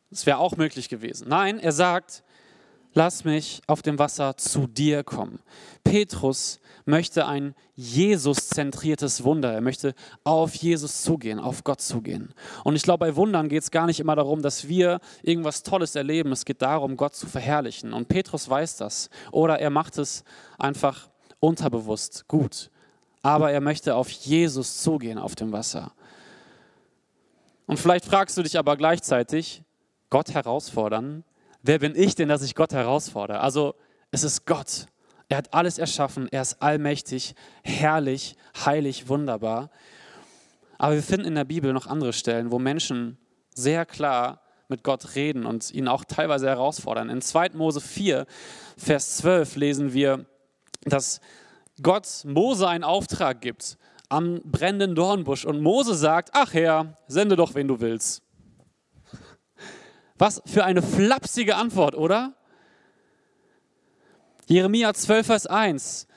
Das 0.09 0.25
wäre 0.25 0.39
auch 0.39 0.57
möglich 0.57 0.89
gewesen. 0.89 1.29
Nein, 1.29 1.57
er 1.59 1.71
sagt, 1.71 2.24
lass 2.95 3.25
mich 3.25 3.61
auf 3.67 3.81
dem 3.81 3.99
Wasser 3.99 4.37
zu 4.37 4.65
dir 4.65 5.03
kommen. 5.03 5.39
Petrus 5.83 6.59
möchte 6.85 7.27
ein 7.27 7.53
Jesus-zentriertes 7.75 9.23
Wunder. 9.23 9.53
Er 9.53 9.61
möchte 9.61 9.93
auf 10.23 10.55
Jesus 10.55 11.03
zugehen, 11.03 11.39
auf 11.39 11.63
Gott 11.63 11.81
zugehen. 11.81 12.33
Und 12.63 12.75
ich 12.75 12.83
glaube, 12.83 13.05
bei 13.05 13.15
Wundern 13.15 13.49
geht 13.49 13.63
es 13.63 13.71
gar 13.71 13.85
nicht 13.85 13.99
immer 13.99 14.15
darum, 14.15 14.41
dass 14.41 14.67
wir 14.67 14.99
irgendwas 15.21 15.61
Tolles 15.61 15.95
erleben. 15.95 16.31
Es 16.31 16.45
geht 16.45 16.61
darum, 16.61 16.95
Gott 16.95 17.15
zu 17.15 17.27
verherrlichen. 17.27 17.93
Und 17.93 18.07
Petrus 18.07 18.49
weiß 18.49 18.77
das. 18.77 19.09
Oder 19.31 19.59
er 19.59 19.69
macht 19.69 19.97
es 19.97 20.23
einfach 20.57 21.09
unterbewusst 21.39 22.27
gut. 22.27 22.71
Aber 23.21 23.51
er 23.51 23.61
möchte 23.61 23.95
auf 23.95 24.09
Jesus 24.09 24.81
zugehen 24.81 25.17
auf 25.17 25.35
dem 25.35 25.51
Wasser. 25.51 25.91
Und 27.65 27.79
vielleicht 27.79 28.05
fragst 28.05 28.37
du 28.37 28.43
dich 28.43 28.57
aber 28.57 28.77
gleichzeitig, 28.77 29.63
Gott 30.11 30.33
herausfordern, 30.33 31.23
wer 31.65 31.79
bin 31.79 31.95
ich 31.95 32.15
denn, 32.15 32.29
dass 32.29 32.43
ich 32.43 32.55
Gott 32.55 32.73
herausfordere? 32.73 33.39
Also 33.39 33.75
es 34.11 34.23
ist 34.23 34.45
Gott. 34.45 34.85
Er 35.29 35.37
hat 35.37 35.53
alles 35.53 35.77
erschaffen. 35.77 36.27
Er 36.31 36.43
ist 36.43 36.61
allmächtig, 36.61 37.35
herrlich, 37.63 38.35
heilig, 38.65 39.09
wunderbar. 39.09 39.71
Aber 40.77 40.95
wir 40.95 41.03
finden 41.03 41.25
in 41.25 41.35
der 41.35 41.45
Bibel 41.45 41.73
noch 41.73 41.87
andere 41.87 42.13
Stellen, 42.13 42.51
wo 42.51 42.59
Menschen 42.59 43.17
sehr 43.53 43.85
klar 43.85 44.41
mit 44.67 44.83
Gott 44.83 45.15
reden 45.15 45.45
und 45.45 45.71
ihn 45.71 45.87
auch 45.87 46.05
teilweise 46.05 46.47
herausfordern. 46.47 47.09
In 47.09 47.21
2. 47.21 47.51
Mose 47.53 47.81
4, 47.81 48.25
Vers 48.77 49.17
12 49.17 49.55
lesen 49.55 49.93
wir, 49.93 50.25
dass 50.83 51.21
Gott 51.81 52.07
Mose 52.25 52.67
einen 52.67 52.83
Auftrag 52.83 53.41
gibt 53.41 53.77
am 54.09 54.41
brennenden 54.43 54.95
Dornbusch 54.95 55.45
und 55.45 55.61
Mose 55.61 55.95
sagt, 55.95 56.29
ach 56.33 56.53
Herr, 56.53 56.95
sende 57.07 57.35
doch, 57.35 57.55
wen 57.55 57.67
du 57.67 57.79
willst. 57.79 58.24
Was 60.17 60.41
für 60.45 60.63
eine 60.63 60.81
flapsige 60.81 61.55
Antwort, 61.55 61.95
oder? 61.95 62.33
Jeremia 64.47 64.93
12, 64.93 65.25
Vers 65.25 65.47
1 65.47 66.07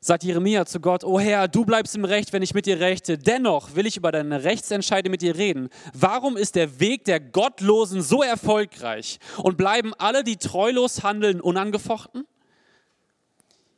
sagt 0.00 0.24
Jeremia 0.24 0.64
zu 0.64 0.80
Gott, 0.80 1.04
O 1.04 1.18
Herr, 1.18 1.48
du 1.48 1.64
bleibst 1.64 1.96
im 1.96 2.04
Recht, 2.04 2.32
wenn 2.32 2.42
ich 2.42 2.54
mit 2.54 2.66
dir 2.66 2.80
rechte. 2.80 3.18
Dennoch 3.18 3.74
will 3.74 3.86
ich 3.86 3.96
über 3.96 4.12
deine 4.12 4.44
Rechtsentscheide 4.44 5.10
mit 5.10 5.22
dir 5.22 5.36
reden. 5.36 5.68
Warum 5.92 6.36
ist 6.36 6.54
der 6.54 6.80
Weg 6.80 7.04
der 7.04 7.20
Gottlosen 7.20 8.00
so 8.00 8.22
erfolgreich 8.22 9.18
und 9.38 9.56
bleiben 9.56 9.92
alle, 9.98 10.24
die 10.24 10.36
treulos 10.36 11.02
handeln, 11.02 11.40
unangefochten? 11.40 12.24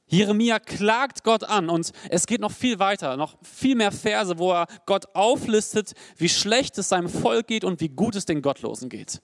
Jeremia 0.07 0.59
klagt 0.59 1.23
Gott 1.23 1.45
an 1.45 1.71
und 1.71 1.93
es 2.11 2.27
geht 2.27 2.41
noch 2.41 2.51
viel 2.51 2.81
weiter, 2.81 3.17
noch 3.17 3.39
viel 3.43 3.77
mehr 3.77 3.93
Verse, 3.93 4.39
wo 4.39 4.53
er 4.53 4.67
Gott 4.85 5.15
auflistet, 5.15 5.93
wie 6.17 6.29
schlecht 6.29 6.77
es 6.79 6.89
seinem 6.89 7.09
Volk 7.09 7.47
geht 7.47 7.63
und 7.63 7.81
wie 7.81 7.89
gut 7.89 8.17
es 8.17 8.25
den 8.25 8.43
Gottlosen 8.43 8.89
geht. 8.89 9.21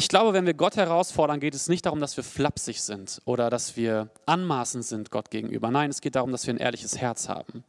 Ich 0.00 0.08
glaube, 0.08 0.32
wenn 0.32 0.46
wir 0.46 0.54
Gott 0.54 0.76
herausfordern, 0.76 1.40
geht 1.40 1.54
es 1.54 1.68
nicht 1.68 1.84
darum, 1.84 2.00
dass 2.00 2.16
wir 2.16 2.24
flapsig 2.24 2.80
sind 2.80 3.20
oder 3.26 3.50
dass 3.50 3.76
wir 3.76 4.08
anmaßend 4.24 4.82
sind 4.82 5.10
Gott 5.10 5.30
gegenüber. 5.30 5.70
Nein, 5.70 5.90
es 5.90 6.00
geht 6.00 6.14
darum, 6.14 6.32
dass 6.32 6.46
wir 6.46 6.54
ein 6.54 6.56
ehrliches 6.56 6.96
Herz 6.96 7.28
haben. 7.28 7.64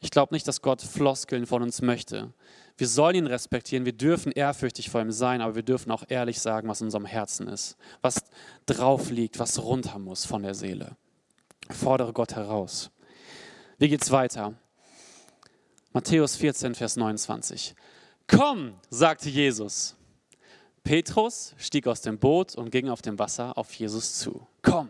Ich 0.00 0.10
glaube 0.10 0.34
nicht, 0.34 0.48
dass 0.48 0.62
Gott 0.62 0.82
Floskeln 0.82 1.46
von 1.46 1.62
uns 1.62 1.80
möchte. 1.80 2.32
Wir 2.76 2.88
sollen 2.88 3.14
ihn 3.14 3.26
respektieren, 3.28 3.84
wir 3.84 3.92
dürfen 3.92 4.32
ehrfürchtig 4.32 4.90
vor 4.90 5.00
ihm 5.00 5.12
sein, 5.12 5.40
aber 5.40 5.54
wir 5.54 5.62
dürfen 5.62 5.92
auch 5.92 6.02
ehrlich 6.08 6.40
sagen, 6.40 6.66
was 6.66 6.80
in 6.80 6.88
unserem 6.88 7.06
Herzen 7.06 7.46
ist, 7.46 7.76
was 8.02 8.24
drauf 8.66 9.10
liegt, 9.10 9.38
was 9.38 9.62
runter 9.62 10.00
muss 10.00 10.24
von 10.24 10.42
der 10.42 10.54
Seele. 10.54 10.96
Fordere 11.70 12.12
Gott 12.12 12.34
heraus. 12.34 12.90
Wie 13.78 13.88
geht's 13.88 14.10
weiter? 14.10 14.54
Matthäus 15.92 16.34
14, 16.34 16.74
Vers 16.74 16.96
29. 16.96 17.76
Komm, 18.26 18.74
sagte 18.90 19.28
Jesus. 19.28 19.94
Petrus 20.82 21.54
stieg 21.58 21.86
aus 21.86 22.00
dem 22.00 22.18
Boot 22.18 22.54
und 22.54 22.70
ging 22.70 22.88
auf 22.88 23.02
dem 23.02 23.18
Wasser 23.18 23.56
auf 23.56 23.72
Jesus 23.74 24.18
zu. 24.18 24.46
Komm. 24.62 24.88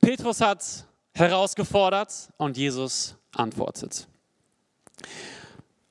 Petrus 0.00 0.40
hat 0.40 0.86
herausgefordert 1.12 2.30
und 2.36 2.56
Jesus 2.56 3.16
antwortet. 3.32 4.06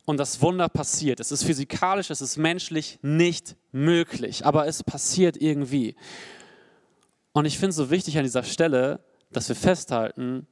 Und 0.06 0.18
das 0.18 0.41
Wunder 0.41 0.70
passiert. 0.70 1.20
Es 1.20 1.32
ist 1.32 1.44
physikalisch, 1.44 2.10
es 2.10 2.22
ist 2.22 2.38
menschlich 2.38 2.98
nicht 3.03 3.56
möglich, 3.72 4.46
aber 4.46 4.65
es 4.65 4.84
passiert 4.84 5.38
irgendwie. 5.38 5.96
Und 7.32 7.46
ich 7.46 7.60
finde 7.60 7.70
es 7.70 7.75
so 7.75 7.91
wichtig 7.91 8.18
an 8.18 8.24
dieser 8.24 8.44
Stelle, 8.44 9.01
dass 9.32 9.48
wir 9.50 9.56
festhalten, 9.56 10.48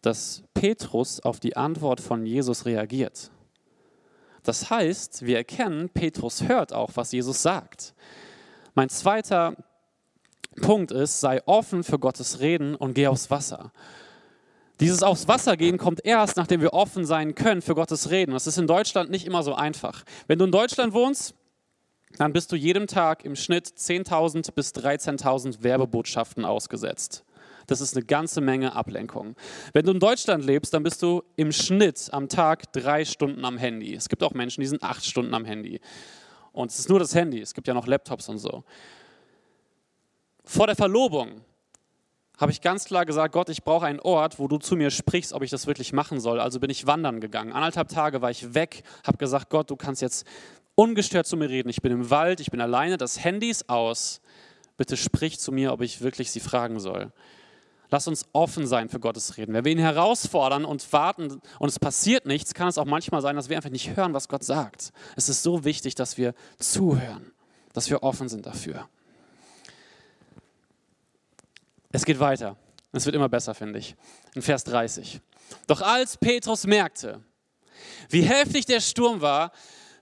dass 0.00 0.44
Petrus 0.54 1.18
auf 1.18 1.40
die 1.40 1.56
Antwort 1.56 2.00
von 2.00 2.24
Jesus 2.24 2.64
reagiert. 2.64 3.32
Das 4.46 4.70
heißt, 4.70 5.26
wir 5.26 5.38
erkennen, 5.38 5.88
Petrus 5.88 6.44
hört 6.44 6.72
auch, 6.72 6.90
was 6.94 7.10
Jesus 7.10 7.42
sagt. 7.42 7.94
Mein 8.74 8.88
zweiter 8.88 9.56
Punkt 10.62 10.92
ist, 10.92 11.20
sei 11.20 11.42
offen 11.46 11.82
für 11.82 11.98
Gottes 11.98 12.40
Reden 12.40 12.76
und 12.76 12.94
geh 12.94 13.08
aufs 13.08 13.30
Wasser. 13.30 13.72
Dieses 14.78 15.02
aufs 15.02 15.26
Wasser 15.26 15.56
gehen 15.56 15.78
kommt 15.78 16.04
erst, 16.04 16.36
nachdem 16.36 16.60
wir 16.60 16.74
offen 16.74 17.06
sein 17.06 17.34
können 17.34 17.60
für 17.60 17.74
Gottes 17.74 18.10
Reden. 18.10 18.32
Das 18.32 18.46
ist 18.46 18.58
in 18.58 18.66
Deutschland 18.66 19.10
nicht 19.10 19.26
immer 19.26 19.42
so 19.42 19.54
einfach. 19.54 20.04
Wenn 20.28 20.38
du 20.38 20.44
in 20.44 20.52
Deutschland 20.52 20.92
wohnst, 20.92 21.34
dann 22.18 22.32
bist 22.32 22.52
du 22.52 22.56
jedem 22.56 22.86
Tag 22.86 23.24
im 23.24 23.34
Schnitt 23.34 23.66
10.000 23.66 24.52
bis 24.52 24.72
13.000 24.74 25.62
Werbebotschaften 25.62 26.44
ausgesetzt. 26.44 27.24
Das 27.66 27.80
ist 27.80 27.96
eine 27.96 28.04
ganze 28.04 28.40
Menge 28.40 28.74
Ablenkung. 28.74 29.36
Wenn 29.72 29.84
du 29.84 29.92
in 29.92 30.00
Deutschland 30.00 30.44
lebst, 30.44 30.74
dann 30.74 30.82
bist 30.82 31.02
du 31.02 31.22
im 31.36 31.52
Schnitt 31.52 32.08
am 32.12 32.28
Tag 32.28 32.72
drei 32.72 33.04
Stunden 33.04 33.44
am 33.44 33.58
Handy. 33.58 33.94
Es 33.94 34.08
gibt 34.08 34.22
auch 34.22 34.34
Menschen, 34.34 34.60
die 34.60 34.66
sind 34.66 34.82
acht 34.82 35.04
Stunden 35.04 35.34
am 35.34 35.44
Handy. 35.44 35.80
Und 36.52 36.70
es 36.70 36.78
ist 36.78 36.88
nur 36.88 36.98
das 36.98 37.14
Handy. 37.14 37.40
Es 37.40 37.54
gibt 37.54 37.68
ja 37.68 37.74
noch 37.74 37.86
Laptops 37.86 38.28
und 38.28 38.38
so. 38.38 38.64
Vor 40.44 40.66
der 40.66 40.76
Verlobung 40.76 41.42
habe 42.38 42.52
ich 42.52 42.60
ganz 42.60 42.84
klar 42.84 43.06
gesagt, 43.06 43.32
Gott, 43.32 43.48
ich 43.48 43.64
brauche 43.64 43.86
einen 43.86 44.00
Ort, 44.00 44.38
wo 44.38 44.46
du 44.46 44.58
zu 44.58 44.76
mir 44.76 44.90
sprichst, 44.90 45.32
ob 45.32 45.42
ich 45.42 45.50
das 45.50 45.66
wirklich 45.66 45.92
machen 45.92 46.20
soll. 46.20 46.38
Also 46.38 46.60
bin 46.60 46.70
ich 46.70 46.86
wandern 46.86 47.20
gegangen. 47.20 47.52
Anderthalb 47.52 47.88
Tage 47.88 48.20
war 48.20 48.30
ich 48.30 48.54
weg, 48.54 48.82
habe 49.06 49.16
gesagt, 49.16 49.50
Gott, 49.50 49.70
du 49.70 49.76
kannst 49.76 50.02
jetzt 50.02 50.26
ungestört 50.74 51.26
zu 51.26 51.36
mir 51.36 51.48
reden. 51.48 51.68
Ich 51.68 51.82
bin 51.82 51.92
im 51.92 52.10
Wald, 52.10 52.40
ich 52.40 52.50
bin 52.50 52.60
alleine, 52.60 52.98
das 52.98 53.24
Handy 53.24 53.50
ist 53.50 53.68
aus. 53.68 54.20
Bitte 54.76 54.96
sprich 54.96 55.40
zu 55.40 55.50
mir, 55.50 55.72
ob 55.72 55.80
ich 55.80 56.02
wirklich 56.02 56.30
sie 56.30 56.40
fragen 56.40 56.78
soll. 56.78 57.10
Lass 57.90 58.08
uns 58.08 58.26
offen 58.32 58.66
sein 58.66 58.88
für 58.88 58.98
Gottes 58.98 59.36
Reden. 59.36 59.54
Wenn 59.54 59.64
wir 59.64 59.72
ihn 59.72 59.78
herausfordern 59.78 60.64
und 60.64 60.92
warten 60.92 61.40
und 61.58 61.68
es 61.68 61.78
passiert 61.78 62.26
nichts, 62.26 62.54
kann 62.54 62.68
es 62.68 62.78
auch 62.78 62.84
manchmal 62.84 63.22
sein, 63.22 63.36
dass 63.36 63.48
wir 63.48 63.56
einfach 63.56 63.70
nicht 63.70 63.96
hören, 63.96 64.12
was 64.12 64.28
Gott 64.28 64.44
sagt. 64.44 64.92
Es 65.14 65.28
ist 65.28 65.42
so 65.42 65.64
wichtig, 65.64 65.94
dass 65.94 66.16
wir 66.16 66.34
zuhören, 66.58 67.32
dass 67.72 67.88
wir 67.90 68.02
offen 68.02 68.28
sind 68.28 68.46
dafür. 68.46 68.88
Es 71.92 72.04
geht 72.04 72.18
weiter. 72.18 72.56
Es 72.92 73.04
wird 73.04 73.14
immer 73.14 73.28
besser, 73.28 73.54
finde 73.54 73.78
ich. 73.78 73.94
In 74.34 74.42
Vers 74.42 74.64
30. 74.64 75.20
Doch 75.66 75.82
als 75.82 76.16
Petrus 76.16 76.66
merkte, 76.66 77.22
wie 78.08 78.22
heftig 78.22 78.66
der 78.66 78.80
Sturm 78.80 79.20
war, 79.20 79.52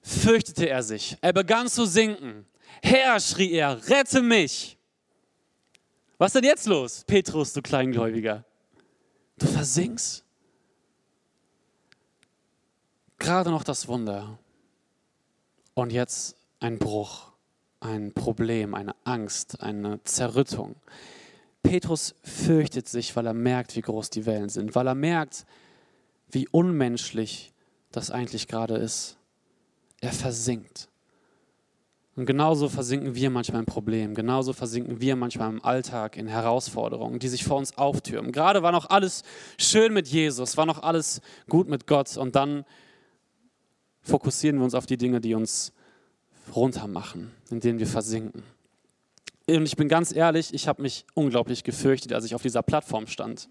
fürchtete 0.02 0.68
er 0.68 0.82
sich. 0.82 1.16
Er 1.20 1.32
begann 1.32 1.68
zu 1.68 1.86
sinken. 1.86 2.46
Herr, 2.82 3.18
schrie 3.20 3.52
er, 3.52 3.88
rette 3.88 4.22
mich. 4.22 4.78
Was 6.18 6.28
ist 6.28 6.36
denn 6.36 6.44
jetzt 6.44 6.66
los, 6.66 7.04
Petrus, 7.06 7.52
du 7.52 7.62
Kleingläubiger? 7.62 8.44
Du 9.38 9.46
versinkst. 9.46 10.24
Gerade 13.18 13.50
noch 13.50 13.64
das 13.64 13.88
Wunder. 13.88 14.38
Und 15.74 15.92
jetzt 15.92 16.36
ein 16.60 16.78
Bruch, 16.78 17.32
ein 17.80 18.12
Problem, 18.12 18.74
eine 18.74 18.94
Angst, 19.04 19.60
eine 19.60 20.02
Zerrüttung. 20.04 20.76
Petrus 21.64 22.14
fürchtet 22.22 22.88
sich, 22.88 23.16
weil 23.16 23.26
er 23.26 23.34
merkt, 23.34 23.74
wie 23.74 23.80
groß 23.80 24.10
die 24.10 24.26
Wellen 24.26 24.50
sind, 24.50 24.74
weil 24.74 24.86
er 24.86 24.94
merkt, 24.94 25.46
wie 26.28 26.46
unmenschlich 26.48 27.52
das 27.90 28.10
eigentlich 28.10 28.46
gerade 28.46 28.76
ist. 28.76 29.16
Er 30.00 30.12
versinkt. 30.12 30.88
Und 32.16 32.26
genauso 32.26 32.68
versinken 32.68 33.16
wir 33.16 33.28
manchmal 33.28 33.60
im 33.60 33.66
Problem, 33.66 34.14
genauso 34.14 34.52
versinken 34.52 35.00
wir 35.00 35.16
manchmal 35.16 35.50
im 35.50 35.64
Alltag 35.64 36.16
in 36.16 36.28
Herausforderungen, 36.28 37.18
die 37.18 37.28
sich 37.28 37.42
vor 37.42 37.56
uns 37.56 37.76
auftürmen. 37.76 38.30
Gerade 38.30 38.62
war 38.62 38.70
noch 38.70 38.88
alles 38.88 39.24
schön 39.58 39.92
mit 39.92 40.06
Jesus, 40.06 40.56
war 40.56 40.64
noch 40.64 40.82
alles 40.82 41.20
gut 41.48 41.68
mit 41.68 41.88
Gott 41.88 42.16
und 42.16 42.36
dann 42.36 42.64
fokussieren 44.02 44.58
wir 44.58 44.64
uns 44.64 44.74
auf 44.74 44.86
die 44.86 44.96
Dinge, 44.96 45.20
die 45.20 45.34
uns 45.34 45.72
runtermachen, 46.54 47.32
in 47.50 47.58
denen 47.58 47.80
wir 47.80 47.86
versinken. 47.88 48.44
Und 49.48 49.66
ich 49.66 49.76
bin 49.76 49.88
ganz 49.88 50.14
ehrlich, 50.14 50.54
ich 50.54 50.68
habe 50.68 50.82
mich 50.82 51.04
unglaublich 51.14 51.64
gefürchtet, 51.64 52.12
als 52.12 52.24
ich 52.24 52.34
auf 52.34 52.42
dieser 52.42 52.62
Plattform 52.62 53.08
stand. 53.08 53.48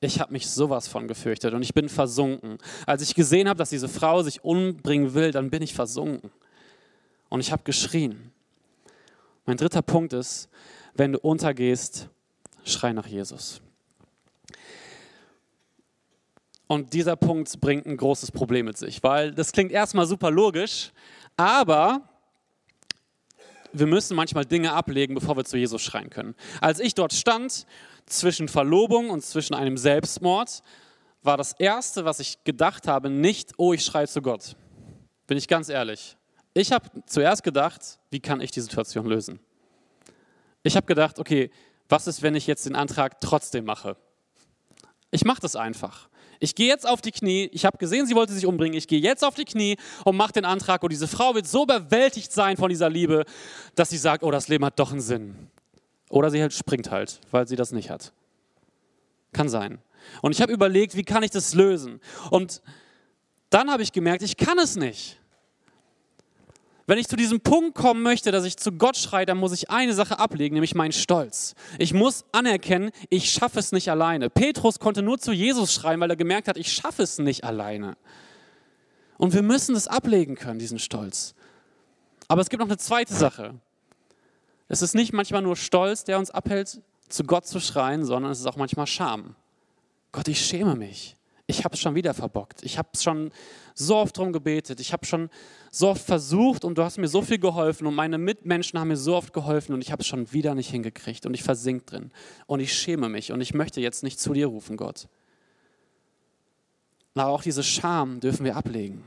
Ich 0.00 0.20
habe 0.20 0.32
mich 0.32 0.48
sowas 0.48 0.86
von 0.86 1.08
gefürchtet 1.08 1.52
und 1.52 1.62
ich 1.62 1.74
bin 1.74 1.88
versunken. 1.88 2.58
Als 2.86 3.02
ich 3.02 3.16
gesehen 3.16 3.48
habe, 3.48 3.58
dass 3.58 3.70
diese 3.70 3.88
Frau 3.88 4.22
sich 4.22 4.44
umbringen 4.44 5.14
will, 5.14 5.32
dann 5.32 5.50
bin 5.50 5.62
ich 5.62 5.74
versunken. 5.74 6.30
Und 7.28 7.40
ich 7.40 7.52
habe 7.52 7.62
geschrien. 7.64 8.32
Mein 9.46 9.56
dritter 9.56 9.82
Punkt 9.82 10.12
ist, 10.12 10.48
wenn 10.94 11.12
du 11.12 11.18
untergehst, 11.20 12.08
schrei 12.64 12.92
nach 12.92 13.06
Jesus. 13.06 13.60
Und 16.66 16.92
dieser 16.92 17.16
Punkt 17.16 17.60
bringt 17.60 17.86
ein 17.86 17.96
großes 17.96 18.30
Problem 18.30 18.66
mit 18.66 18.76
sich, 18.76 19.02
weil 19.02 19.32
das 19.32 19.52
klingt 19.52 19.72
erstmal 19.72 20.06
super 20.06 20.30
logisch, 20.30 20.92
aber 21.36 22.02
wir 23.72 23.86
müssen 23.86 24.14
manchmal 24.14 24.44
Dinge 24.44 24.74
ablegen, 24.74 25.14
bevor 25.14 25.36
wir 25.36 25.44
zu 25.44 25.56
Jesus 25.56 25.80
schreien 25.80 26.10
können. 26.10 26.34
Als 26.60 26.78
ich 26.78 26.94
dort 26.94 27.14
stand, 27.14 27.66
zwischen 28.04 28.48
Verlobung 28.48 29.08
und 29.08 29.24
zwischen 29.24 29.54
einem 29.54 29.78
Selbstmord, 29.78 30.62
war 31.22 31.38
das 31.38 31.52
Erste, 31.52 32.04
was 32.04 32.20
ich 32.20 32.44
gedacht 32.44 32.86
habe, 32.86 33.08
nicht, 33.08 33.52
oh, 33.56 33.72
ich 33.72 33.84
schreie 33.84 34.06
zu 34.06 34.20
Gott. 34.20 34.54
Bin 35.26 35.38
ich 35.38 35.48
ganz 35.48 35.70
ehrlich. 35.70 36.17
Ich 36.54 36.72
habe 36.72 36.88
zuerst 37.06 37.42
gedacht, 37.42 37.98
wie 38.10 38.20
kann 38.20 38.40
ich 38.40 38.50
die 38.50 38.60
Situation 38.60 39.06
lösen? 39.06 39.40
Ich 40.62 40.76
habe 40.76 40.86
gedacht, 40.86 41.18
okay, 41.18 41.50
was 41.88 42.06
ist, 42.06 42.22
wenn 42.22 42.34
ich 42.34 42.46
jetzt 42.46 42.66
den 42.66 42.74
Antrag 42.74 43.20
trotzdem 43.20 43.64
mache? 43.64 43.96
Ich 45.10 45.24
mache 45.24 45.40
das 45.40 45.56
einfach. 45.56 46.08
Ich 46.40 46.54
gehe 46.54 46.68
jetzt 46.68 46.86
auf 46.86 47.00
die 47.00 47.10
Knie, 47.10 47.48
ich 47.52 47.64
habe 47.64 47.78
gesehen, 47.78 48.06
sie 48.06 48.14
wollte 48.14 48.32
sich 48.32 48.46
umbringen, 48.46 48.76
ich 48.76 48.86
gehe 48.86 49.00
jetzt 49.00 49.24
auf 49.24 49.34
die 49.34 49.44
Knie 49.44 49.76
und 50.04 50.16
mache 50.16 50.32
den 50.32 50.44
Antrag 50.44 50.82
und 50.82 50.92
diese 50.92 51.08
Frau 51.08 51.34
wird 51.34 51.48
so 51.48 51.64
überwältigt 51.64 52.32
sein 52.32 52.56
von 52.56 52.68
dieser 52.68 52.88
Liebe, 52.88 53.24
dass 53.74 53.90
sie 53.90 53.96
sagt, 53.96 54.22
oh, 54.22 54.30
das 54.30 54.48
Leben 54.48 54.64
hat 54.64 54.78
doch 54.78 54.92
einen 54.92 55.00
Sinn. 55.00 55.48
Oder 56.10 56.30
sie 56.30 56.40
halt 56.40 56.52
springt 56.52 56.90
halt, 56.90 57.20
weil 57.30 57.48
sie 57.48 57.56
das 57.56 57.72
nicht 57.72 57.90
hat. 57.90 58.12
Kann 59.32 59.48
sein. 59.48 59.78
Und 60.22 60.32
ich 60.32 60.40
habe 60.40 60.52
überlegt, 60.52 60.96
wie 60.96 61.04
kann 61.04 61.22
ich 61.22 61.30
das 61.30 61.54
lösen? 61.54 62.00
Und 62.30 62.62
dann 63.50 63.70
habe 63.70 63.82
ich 63.82 63.92
gemerkt, 63.92 64.22
ich 64.22 64.36
kann 64.36 64.58
es 64.58 64.76
nicht. 64.76 65.18
Wenn 66.88 66.96
ich 66.96 67.06
zu 67.06 67.16
diesem 67.16 67.42
Punkt 67.42 67.74
kommen 67.74 68.02
möchte, 68.02 68.32
dass 68.32 68.46
ich 68.46 68.56
zu 68.56 68.72
Gott 68.72 68.96
schreie, 68.96 69.26
dann 69.26 69.36
muss 69.36 69.52
ich 69.52 69.68
eine 69.68 69.92
Sache 69.92 70.18
ablegen, 70.18 70.54
nämlich 70.54 70.74
meinen 70.74 70.92
Stolz. 70.92 71.54
Ich 71.76 71.92
muss 71.92 72.24
anerkennen, 72.32 72.92
ich 73.10 73.30
schaffe 73.30 73.58
es 73.58 73.72
nicht 73.72 73.90
alleine. 73.90 74.30
Petrus 74.30 74.78
konnte 74.78 75.02
nur 75.02 75.18
zu 75.18 75.32
Jesus 75.32 75.74
schreien, 75.74 76.00
weil 76.00 76.08
er 76.08 76.16
gemerkt 76.16 76.48
hat, 76.48 76.56
ich 76.56 76.72
schaffe 76.72 77.02
es 77.02 77.18
nicht 77.18 77.44
alleine. 77.44 77.98
Und 79.18 79.34
wir 79.34 79.42
müssen 79.42 79.74
das 79.74 79.86
ablegen 79.86 80.34
können, 80.34 80.58
diesen 80.58 80.78
Stolz. 80.78 81.34
Aber 82.26 82.40
es 82.40 82.48
gibt 82.48 82.62
noch 82.62 82.68
eine 82.68 82.78
zweite 82.78 83.12
Sache. 83.12 83.56
Es 84.68 84.80
ist 84.80 84.94
nicht 84.94 85.12
manchmal 85.12 85.42
nur 85.42 85.56
Stolz, 85.56 86.04
der 86.04 86.18
uns 86.18 86.30
abhält, 86.30 86.80
zu 87.10 87.24
Gott 87.24 87.46
zu 87.46 87.60
schreien, 87.60 88.06
sondern 88.06 88.32
es 88.32 88.40
ist 88.40 88.46
auch 88.46 88.56
manchmal 88.56 88.86
Scham. 88.86 89.36
Gott, 90.10 90.26
ich 90.26 90.40
schäme 90.40 90.74
mich 90.74 91.17
ich 91.50 91.64
habe 91.64 91.74
es 91.74 91.80
schon 91.80 91.94
wieder 91.94 92.12
verbockt. 92.12 92.62
Ich 92.62 92.76
habe 92.76 92.90
schon 92.94 93.32
so 93.74 93.96
oft 93.96 94.18
darum 94.18 94.34
gebetet. 94.34 94.80
Ich 94.80 94.92
habe 94.92 95.06
schon 95.06 95.30
so 95.70 95.88
oft 95.88 96.04
versucht 96.04 96.62
und 96.62 96.76
du 96.76 96.84
hast 96.84 96.98
mir 96.98 97.08
so 97.08 97.22
viel 97.22 97.38
geholfen 97.38 97.86
und 97.86 97.94
meine 97.94 98.18
Mitmenschen 98.18 98.78
haben 98.78 98.88
mir 98.88 98.98
so 98.98 99.16
oft 99.16 99.32
geholfen 99.32 99.72
und 99.72 99.80
ich 99.80 99.90
habe 99.90 100.02
es 100.02 100.06
schon 100.06 100.30
wieder 100.30 100.54
nicht 100.54 100.70
hingekriegt 100.70 101.24
und 101.24 101.32
ich 101.32 101.42
versink 101.42 101.86
drin 101.86 102.12
und 102.46 102.60
ich 102.60 102.74
schäme 102.74 103.08
mich 103.08 103.32
und 103.32 103.40
ich 103.40 103.54
möchte 103.54 103.80
jetzt 103.80 104.02
nicht 104.02 104.20
zu 104.20 104.34
dir 104.34 104.46
rufen, 104.46 104.76
Gott. 104.76 105.08
Aber 107.14 107.30
auch 107.30 107.42
diese 107.42 107.64
Scham 107.64 108.20
dürfen 108.20 108.44
wir 108.44 108.54
ablegen. 108.54 109.02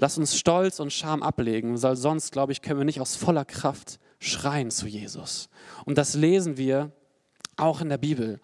Lass 0.00 0.18
uns 0.18 0.36
Stolz 0.36 0.80
und 0.80 0.92
Scham 0.92 1.22
ablegen, 1.22 1.80
weil 1.80 1.94
sonst, 1.94 2.32
glaube 2.32 2.50
ich, 2.50 2.60
können 2.60 2.80
wir 2.80 2.84
nicht 2.84 3.00
aus 3.00 3.14
voller 3.14 3.44
Kraft 3.44 4.00
schreien 4.18 4.72
zu 4.72 4.88
Jesus. 4.88 5.48
Und 5.84 5.96
das 5.96 6.14
lesen 6.14 6.56
wir 6.56 6.90
auch 7.56 7.80
in 7.80 7.88
der 7.88 7.98
Bibel. 7.98 8.40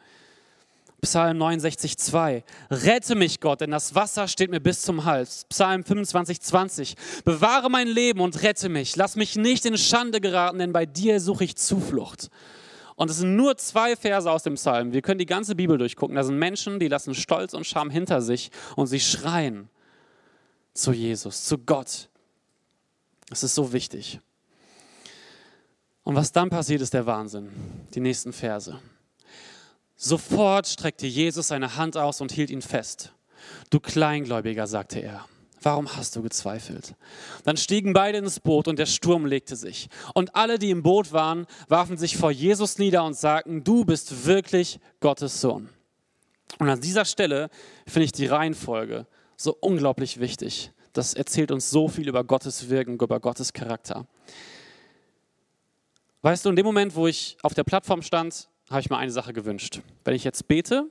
Psalm 1.00 1.38
69, 1.38 1.96
2. 1.96 2.44
Rette 2.70 3.14
mich, 3.14 3.40
Gott, 3.40 3.60
denn 3.60 3.70
das 3.70 3.94
Wasser 3.94 4.28
steht 4.28 4.50
mir 4.50 4.60
bis 4.60 4.82
zum 4.82 5.04
Hals. 5.04 5.46
Psalm 5.48 5.84
25, 5.84 6.40
20. 6.40 6.94
Bewahre 7.24 7.70
mein 7.70 7.88
Leben 7.88 8.20
und 8.20 8.42
rette 8.42 8.68
mich. 8.68 8.96
Lass 8.96 9.16
mich 9.16 9.36
nicht 9.36 9.64
in 9.64 9.78
Schande 9.78 10.20
geraten, 10.20 10.58
denn 10.58 10.72
bei 10.72 10.86
dir 10.86 11.20
suche 11.20 11.44
ich 11.44 11.56
Zuflucht. 11.56 12.30
Und 12.96 13.10
es 13.10 13.16
sind 13.16 13.34
nur 13.34 13.56
zwei 13.56 13.96
Verse 13.96 14.30
aus 14.30 14.42
dem 14.42 14.54
Psalm. 14.54 14.92
Wir 14.92 15.00
können 15.00 15.18
die 15.18 15.26
ganze 15.26 15.54
Bibel 15.54 15.78
durchgucken. 15.78 16.16
Da 16.16 16.22
sind 16.22 16.38
Menschen, 16.38 16.78
die 16.78 16.88
lassen 16.88 17.14
Stolz 17.14 17.54
und 17.54 17.66
Scham 17.66 17.88
hinter 17.88 18.20
sich 18.20 18.50
und 18.76 18.88
sie 18.88 19.00
schreien 19.00 19.70
zu 20.74 20.92
Jesus, 20.92 21.44
zu 21.44 21.56
Gott. 21.56 22.10
Das 23.30 23.42
ist 23.42 23.54
so 23.54 23.72
wichtig. 23.72 24.20
Und 26.02 26.14
was 26.14 26.32
dann 26.32 26.50
passiert, 26.50 26.82
ist 26.82 26.92
der 26.92 27.06
Wahnsinn. 27.06 27.48
Die 27.94 28.00
nächsten 28.00 28.32
Verse. 28.32 28.78
Sofort 30.02 30.66
streckte 30.66 31.06
Jesus 31.06 31.48
seine 31.48 31.76
Hand 31.76 31.98
aus 31.98 32.22
und 32.22 32.32
hielt 32.32 32.48
ihn 32.48 32.62
fest. 32.62 33.12
Du 33.68 33.80
Kleingläubiger, 33.80 34.66
sagte 34.66 34.98
er, 34.98 35.26
warum 35.60 35.94
hast 35.94 36.16
du 36.16 36.22
gezweifelt? 36.22 36.94
Dann 37.44 37.58
stiegen 37.58 37.92
beide 37.92 38.16
ins 38.16 38.40
Boot 38.40 38.66
und 38.66 38.78
der 38.78 38.86
Sturm 38.86 39.26
legte 39.26 39.56
sich. 39.56 39.90
Und 40.14 40.34
alle, 40.34 40.58
die 40.58 40.70
im 40.70 40.82
Boot 40.82 41.12
waren, 41.12 41.46
warfen 41.68 41.98
sich 41.98 42.16
vor 42.16 42.30
Jesus 42.30 42.78
nieder 42.78 43.04
und 43.04 43.12
sagten, 43.12 43.62
du 43.62 43.84
bist 43.84 44.24
wirklich 44.24 44.80
Gottes 45.00 45.42
Sohn. 45.42 45.68
Und 46.58 46.70
an 46.70 46.80
dieser 46.80 47.04
Stelle 47.04 47.50
finde 47.86 48.06
ich 48.06 48.12
die 48.12 48.24
Reihenfolge 48.24 49.06
so 49.36 49.54
unglaublich 49.60 50.18
wichtig. 50.18 50.72
Das 50.94 51.12
erzählt 51.12 51.50
uns 51.50 51.68
so 51.68 51.88
viel 51.88 52.08
über 52.08 52.24
Gottes 52.24 52.70
Wirken, 52.70 52.94
über 52.94 53.20
Gottes 53.20 53.52
Charakter. 53.52 54.06
Weißt 56.22 56.46
du, 56.46 56.48
in 56.48 56.56
dem 56.56 56.64
Moment, 56.64 56.94
wo 56.94 57.06
ich 57.06 57.36
auf 57.42 57.52
der 57.52 57.64
Plattform 57.64 58.00
stand, 58.00 58.49
habe 58.70 58.80
ich 58.80 58.88
mir 58.88 58.98
eine 58.98 59.10
Sache 59.10 59.32
gewünscht. 59.32 59.80
Wenn 60.04 60.14
ich 60.14 60.24
jetzt 60.24 60.46
bete, 60.48 60.90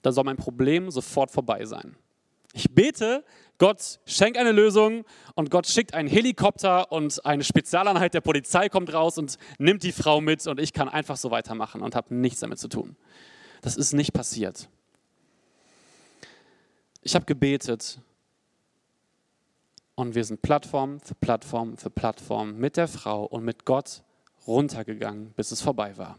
dann 0.00 0.12
soll 0.12 0.24
mein 0.24 0.36
Problem 0.36 0.90
sofort 0.90 1.30
vorbei 1.30 1.64
sein. 1.64 1.96
Ich 2.54 2.74
bete, 2.74 3.24
Gott 3.58 4.00
schenkt 4.04 4.36
eine 4.36 4.52
Lösung 4.52 5.04
und 5.34 5.50
Gott 5.50 5.66
schickt 5.66 5.94
einen 5.94 6.08
Helikopter 6.08 6.92
und 6.92 7.24
eine 7.24 7.44
Spezialeinheit 7.44 8.12
der 8.12 8.20
Polizei 8.20 8.68
kommt 8.68 8.92
raus 8.92 9.16
und 9.16 9.38
nimmt 9.58 9.82
die 9.82 9.92
Frau 9.92 10.20
mit 10.20 10.46
und 10.46 10.60
ich 10.60 10.72
kann 10.72 10.88
einfach 10.88 11.16
so 11.16 11.30
weitermachen 11.30 11.80
und 11.80 11.94
habe 11.94 12.14
nichts 12.14 12.40
damit 12.40 12.58
zu 12.58 12.68
tun. 12.68 12.96
Das 13.62 13.76
ist 13.76 13.92
nicht 13.92 14.12
passiert. 14.12 14.68
Ich 17.00 17.14
habe 17.14 17.24
gebetet 17.24 18.00
und 19.94 20.14
wir 20.14 20.24
sind 20.24 20.42
Plattform 20.42 21.00
für 21.00 21.14
Plattform 21.14 21.76
für 21.78 21.90
Plattform 21.90 22.58
mit 22.58 22.76
der 22.76 22.88
Frau 22.88 23.24
und 23.24 23.44
mit 23.44 23.64
Gott 23.64 24.02
runtergegangen, 24.46 25.32
bis 25.32 25.52
es 25.52 25.62
vorbei 25.62 25.96
war. 25.96 26.18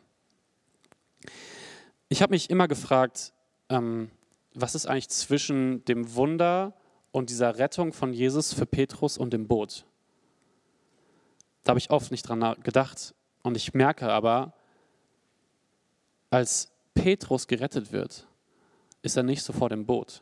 Ich 2.10 2.22
habe 2.22 2.32
mich 2.32 2.50
immer 2.50 2.68
gefragt, 2.68 3.34
ähm, 3.70 4.12
was 4.54 4.76
ist 4.76 4.86
eigentlich 4.86 5.10
zwischen 5.10 5.84
dem 5.86 6.16
Wunder 6.16 6.74
und 7.12 7.30
dieser 7.30 7.58
Rettung 7.58 7.94
von 7.94 8.14
Jesus 8.14 8.54
für 8.54 8.66
Petrus 8.66 9.18
und 9.18 9.34
dem 9.34 9.48
Boot? 9.48 9.86
Da 11.64 11.72
habe 11.72 11.80
ich 11.80 11.90
oft 11.90 12.12
nicht 12.12 12.24
dran 12.24 12.56
gedacht. 12.62 13.16
Und 13.42 13.58
ich 13.58 13.74
merke 13.74 14.10
aber, 14.10 14.54
als 16.30 16.72
Petrus 16.94 17.48
gerettet 17.48 17.92
wird, 17.92 18.28
ist 19.02 19.18
er 19.18 19.24
nicht 19.24 19.44
sofort 19.44 19.72
im 19.72 19.86
Boot. 19.86 20.22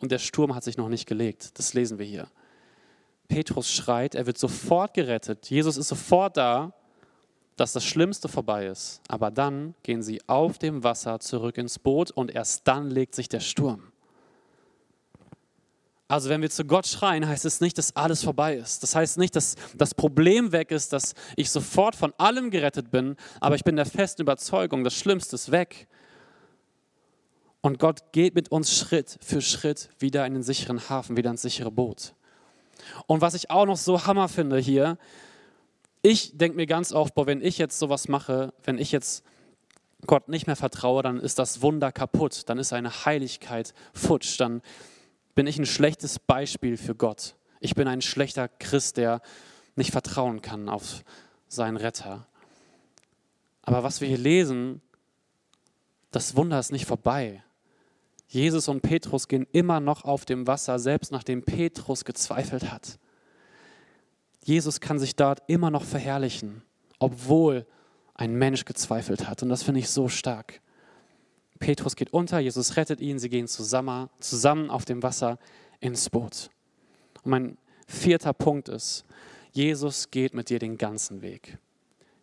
Und 0.00 0.12
der 0.12 0.18
Sturm 0.18 0.54
hat 0.54 0.64
sich 0.64 0.76
noch 0.76 0.88
nicht 0.88 1.06
gelegt. 1.06 1.58
Das 1.58 1.74
lesen 1.74 1.98
wir 1.98 2.06
hier. 2.06 2.28
Petrus 3.26 3.70
schreit, 3.70 4.14
er 4.14 4.26
wird 4.26 4.38
sofort 4.38 4.94
gerettet. 4.94 5.50
Jesus 5.50 5.76
ist 5.76 5.88
sofort 5.88 6.36
da 6.36 6.72
dass 7.60 7.72
das 7.72 7.84
Schlimmste 7.84 8.28
vorbei 8.28 8.66
ist. 8.66 9.00
Aber 9.08 9.30
dann 9.30 9.74
gehen 9.82 10.02
sie 10.02 10.20
auf 10.26 10.58
dem 10.58 10.84
Wasser 10.84 11.20
zurück 11.20 11.58
ins 11.58 11.78
Boot 11.78 12.10
und 12.10 12.34
erst 12.34 12.66
dann 12.66 12.90
legt 12.90 13.14
sich 13.14 13.28
der 13.28 13.40
Sturm. 13.40 13.92
Also 16.10 16.30
wenn 16.30 16.40
wir 16.40 16.48
zu 16.48 16.64
Gott 16.64 16.86
schreien, 16.86 17.28
heißt 17.28 17.44
es 17.44 17.60
nicht, 17.60 17.76
dass 17.76 17.94
alles 17.94 18.24
vorbei 18.24 18.56
ist. 18.56 18.82
Das 18.82 18.94
heißt 18.94 19.18
nicht, 19.18 19.36
dass 19.36 19.56
das 19.76 19.94
Problem 19.94 20.52
weg 20.52 20.70
ist, 20.70 20.94
dass 20.94 21.14
ich 21.36 21.50
sofort 21.50 21.94
von 21.94 22.14
allem 22.16 22.50
gerettet 22.50 22.90
bin, 22.90 23.16
aber 23.40 23.56
ich 23.56 23.64
bin 23.64 23.76
der 23.76 23.84
festen 23.84 24.22
Überzeugung, 24.22 24.84
das 24.84 24.94
Schlimmste 24.94 25.36
ist 25.36 25.50
weg. 25.50 25.86
Und 27.60 27.78
Gott 27.78 28.12
geht 28.12 28.34
mit 28.34 28.50
uns 28.50 28.74
Schritt 28.74 29.18
für 29.20 29.42
Schritt 29.42 29.90
wieder 29.98 30.24
in 30.24 30.32
den 30.32 30.42
sicheren 30.42 30.88
Hafen, 30.88 31.18
wieder 31.18 31.30
ins 31.30 31.42
sichere 31.42 31.70
Boot. 31.70 32.14
Und 33.06 33.20
was 33.20 33.34
ich 33.34 33.50
auch 33.50 33.66
noch 33.66 33.76
so 33.76 34.06
Hammer 34.06 34.28
finde 34.28 34.58
hier, 34.58 34.96
ich 36.02 36.36
denke 36.36 36.56
mir 36.56 36.66
ganz 36.66 36.92
oft, 36.92 37.14
boah, 37.14 37.26
wenn 37.26 37.42
ich 37.42 37.58
jetzt 37.58 37.78
sowas 37.78 38.08
mache, 38.08 38.52
wenn 38.64 38.78
ich 38.78 38.92
jetzt 38.92 39.24
Gott 40.06 40.28
nicht 40.28 40.46
mehr 40.46 40.56
vertraue, 40.56 41.02
dann 41.02 41.18
ist 41.18 41.38
das 41.38 41.60
Wunder 41.62 41.90
kaputt, 41.90 42.42
dann 42.46 42.58
ist 42.58 42.68
seine 42.68 43.04
Heiligkeit 43.04 43.74
futsch, 43.92 44.38
dann 44.38 44.62
bin 45.34 45.46
ich 45.46 45.58
ein 45.58 45.66
schlechtes 45.66 46.18
Beispiel 46.18 46.76
für 46.76 46.94
Gott. 46.94 47.36
Ich 47.60 47.74
bin 47.74 47.88
ein 47.88 48.02
schlechter 48.02 48.48
Christ, 48.48 48.96
der 48.96 49.20
nicht 49.74 49.90
vertrauen 49.90 50.42
kann 50.42 50.68
auf 50.68 51.02
seinen 51.48 51.76
Retter. 51.76 52.26
Aber 53.62 53.82
was 53.82 54.00
wir 54.00 54.08
hier 54.08 54.18
lesen, 54.18 54.80
das 56.10 56.36
Wunder 56.36 56.58
ist 56.58 56.72
nicht 56.72 56.86
vorbei. 56.86 57.42
Jesus 58.28 58.68
und 58.68 58.82
Petrus 58.82 59.28
gehen 59.28 59.46
immer 59.52 59.80
noch 59.80 60.04
auf 60.04 60.24
dem 60.24 60.46
Wasser, 60.46 60.78
selbst 60.78 61.12
nachdem 61.12 61.42
Petrus 61.42 62.04
gezweifelt 62.04 62.70
hat. 62.70 62.98
Jesus 64.44 64.80
kann 64.80 64.98
sich 64.98 65.16
dort 65.16 65.42
immer 65.46 65.70
noch 65.70 65.84
verherrlichen, 65.84 66.62
obwohl 66.98 67.66
ein 68.14 68.34
Mensch 68.34 68.64
gezweifelt 68.64 69.28
hat. 69.28 69.42
Und 69.42 69.48
das 69.48 69.62
finde 69.62 69.80
ich 69.80 69.90
so 69.90 70.08
stark. 70.08 70.60
Petrus 71.58 71.96
geht 71.96 72.12
unter, 72.12 72.38
Jesus 72.38 72.76
rettet 72.76 73.00
ihn, 73.00 73.18
sie 73.18 73.28
gehen 73.28 73.48
zusammen, 73.48 74.08
zusammen 74.20 74.70
auf 74.70 74.84
dem 74.84 75.02
Wasser 75.02 75.38
ins 75.80 76.08
Boot. 76.10 76.50
Und 77.22 77.30
mein 77.30 77.58
vierter 77.86 78.32
Punkt 78.32 78.68
ist, 78.68 79.04
Jesus 79.52 80.10
geht 80.10 80.34
mit 80.34 80.50
dir 80.50 80.58
den 80.58 80.78
ganzen 80.78 81.22
Weg. 81.22 81.58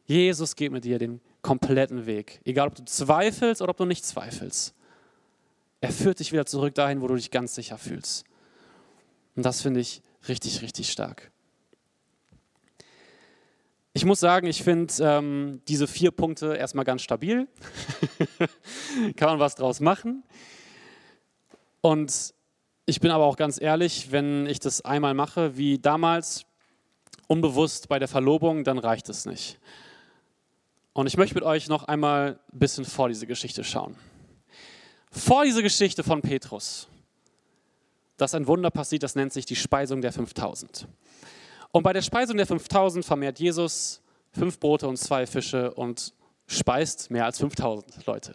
Jesus 0.05 0.55
geht 0.55 0.71
mit 0.71 0.85
dir 0.85 0.99
den 0.99 1.19
kompletten 1.41 2.05
Weg. 2.05 2.39
Egal, 2.45 2.67
ob 2.67 2.75
du 2.75 2.85
zweifelst 2.85 3.61
oder 3.61 3.71
ob 3.71 3.77
du 3.77 3.85
nicht 3.85 4.05
zweifelst. 4.05 4.73
Er 5.81 5.91
führt 5.91 6.19
dich 6.19 6.31
wieder 6.31 6.45
zurück 6.45 6.73
dahin, 6.75 7.01
wo 7.01 7.07
du 7.07 7.15
dich 7.15 7.31
ganz 7.31 7.55
sicher 7.55 7.77
fühlst. 7.77 8.25
Und 9.35 9.45
das 9.45 9.61
finde 9.61 9.79
ich 9.79 10.01
richtig, 10.27 10.61
richtig 10.61 10.91
stark. 10.91 11.31
Ich 13.97 14.03
muss 14.03 14.19
sagen, 14.19 14.45
ich 14.45 14.61
finde 14.61 14.93
ähm, 14.99 15.61
diese 15.69 15.87
vier 15.87 16.11
Punkte 16.11 16.53
erstmal 16.53 16.83
ganz 16.83 17.01
stabil. 17.01 17.47
Kann 19.15 19.29
man 19.29 19.39
was 19.39 19.55
draus 19.55 19.79
machen. 19.79 20.25
Und 21.79 22.33
ich 22.85 22.99
bin 22.99 23.09
aber 23.09 23.23
auch 23.23 23.37
ganz 23.37 23.59
ehrlich, 23.59 24.11
wenn 24.11 24.47
ich 24.47 24.59
das 24.59 24.83
einmal 24.83 25.13
mache, 25.13 25.55
wie 25.55 25.79
damals, 25.79 26.45
unbewusst 27.27 27.87
bei 27.87 27.97
der 27.97 28.09
Verlobung, 28.09 28.65
dann 28.65 28.79
reicht 28.79 29.07
es 29.07 29.25
nicht. 29.25 29.61
Und 30.91 31.07
ich 31.07 31.15
möchte 31.15 31.35
mit 31.35 31.45
euch 31.45 31.69
noch 31.69 31.85
einmal 31.85 32.37
ein 32.51 32.59
bisschen 32.59 32.83
vor 32.83 33.07
diese 33.07 33.27
Geschichte 33.27 33.63
schauen. 33.63 33.95
Vor 35.09 35.45
diese 35.45 35.63
Geschichte 35.63 36.03
von 36.03 36.21
Petrus, 36.21 36.89
dass 38.17 38.35
ein 38.35 38.45
Wunder 38.45 38.71
passiert, 38.71 39.03
das 39.03 39.15
nennt 39.15 39.31
sich 39.31 39.45
die 39.45 39.55
Speisung 39.55 40.01
der 40.01 40.11
5000. 40.11 40.85
Und 41.75 41.83
bei 41.83 41.91
der 41.91 42.01
Speisung 42.01 42.37
der 42.37 42.47
5000 42.47 43.03
vermehrt 43.03 43.37
Jesus 43.37 43.99
fünf 44.31 44.61
Brote 44.61 44.87
und 44.87 44.95
zwei 44.95 45.27
Fische 45.27 45.73
und 45.73 46.13
speist 46.47 47.11
mehr 47.11 47.25
als 47.25 47.37
5000 47.39 48.05
Leute. 48.05 48.33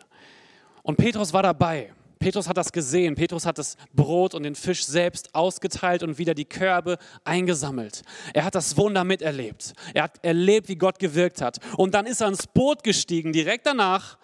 Und 0.82 0.98
Petrus 0.98 1.32
war 1.32 1.42
dabei. 1.42 1.90
Petrus 2.18 2.46
hat 2.46 2.58
das 2.58 2.70
gesehen. 2.70 3.14
Petrus 3.14 3.46
hat 3.46 3.56
das 3.56 3.78
Brot 3.94 4.34
und 4.34 4.42
den 4.42 4.54
Fisch 4.54 4.84
selbst 4.84 5.34
ausgeteilt 5.34 6.02
und 6.02 6.18
wieder 6.18 6.34
die 6.34 6.44
Körbe 6.44 6.98
eingesammelt. 7.24 8.02
Er 8.34 8.44
hat 8.44 8.54
das 8.54 8.76
Wunder 8.76 9.04
miterlebt. 9.04 9.72
Er 9.94 10.02
hat 10.02 10.22
erlebt, 10.22 10.68
wie 10.68 10.76
Gott 10.76 10.98
gewirkt 10.98 11.40
hat. 11.40 11.60
Und 11.78 11.94
dann 11.94 12.04
ist 12.04 12.20
er 12.20 12.28
ins 12.28 12.46
Boot 12.46 12.82
gestiegen, 12.82 13.32
direkt 13.32 13.64
danach, 13.64 14.18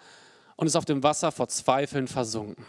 und 0.57 0.67
ist 0.67 0.75
auf 0.75 0.85
dem 0.85 1.01
Wasser 1.01 1.31
vor 1.31 1.47
Zweifeln 1.47 2.07
versunken. 2.07 2.63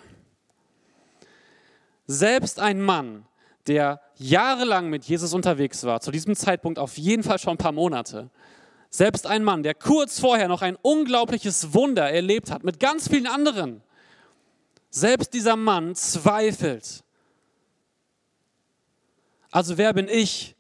Selbst 2.07 2.59
ein 2.59 2.81
Mann, 2.81 3.27
der 3.69 4.01
jahrelang 4.17 4.89
mit 4.89 5.05
Jesus 5.05 5.35
unterwegs 5.35 5.85
war, 5.85 6.01
zu 6.01 6.11
diesem 6.11 6.35
Zeitpunkt 6.35 6.79
auf 6.79 6.99
jeden 6.99 7.23
Fall 7.23 7.39
schon 7.39 7.55
ein 7.55 7.59
paar 7.59 7.73
Monate, 7.73 8.31
selbst 8.91 9.27
ein 9.27 9.45
Mann, 9.45 9.63
der 9.63 9.75
kurz 9.75 10.19
vorher 10.19 10.49
noch 10.49 10.63
ein 10.63 10.77
unglaubliches 10.77 11.75
Wunder 11.75 12.11
erlebt 12.11 12.51
hat 12.51 12.65
mit 12.65 12.81
ganz 12.81 13.09
vielen 13.09 13.27
anderen, 13.27 13.83
selbst 14.91 15.35
dieser 15.35 15.57
Mann 15.57 15.95
zweifelt. 15.95 17.05
Also 19.51 19.79
wer 19.79 19.93
bin 19.93 20.09
ich, 20.09 20.57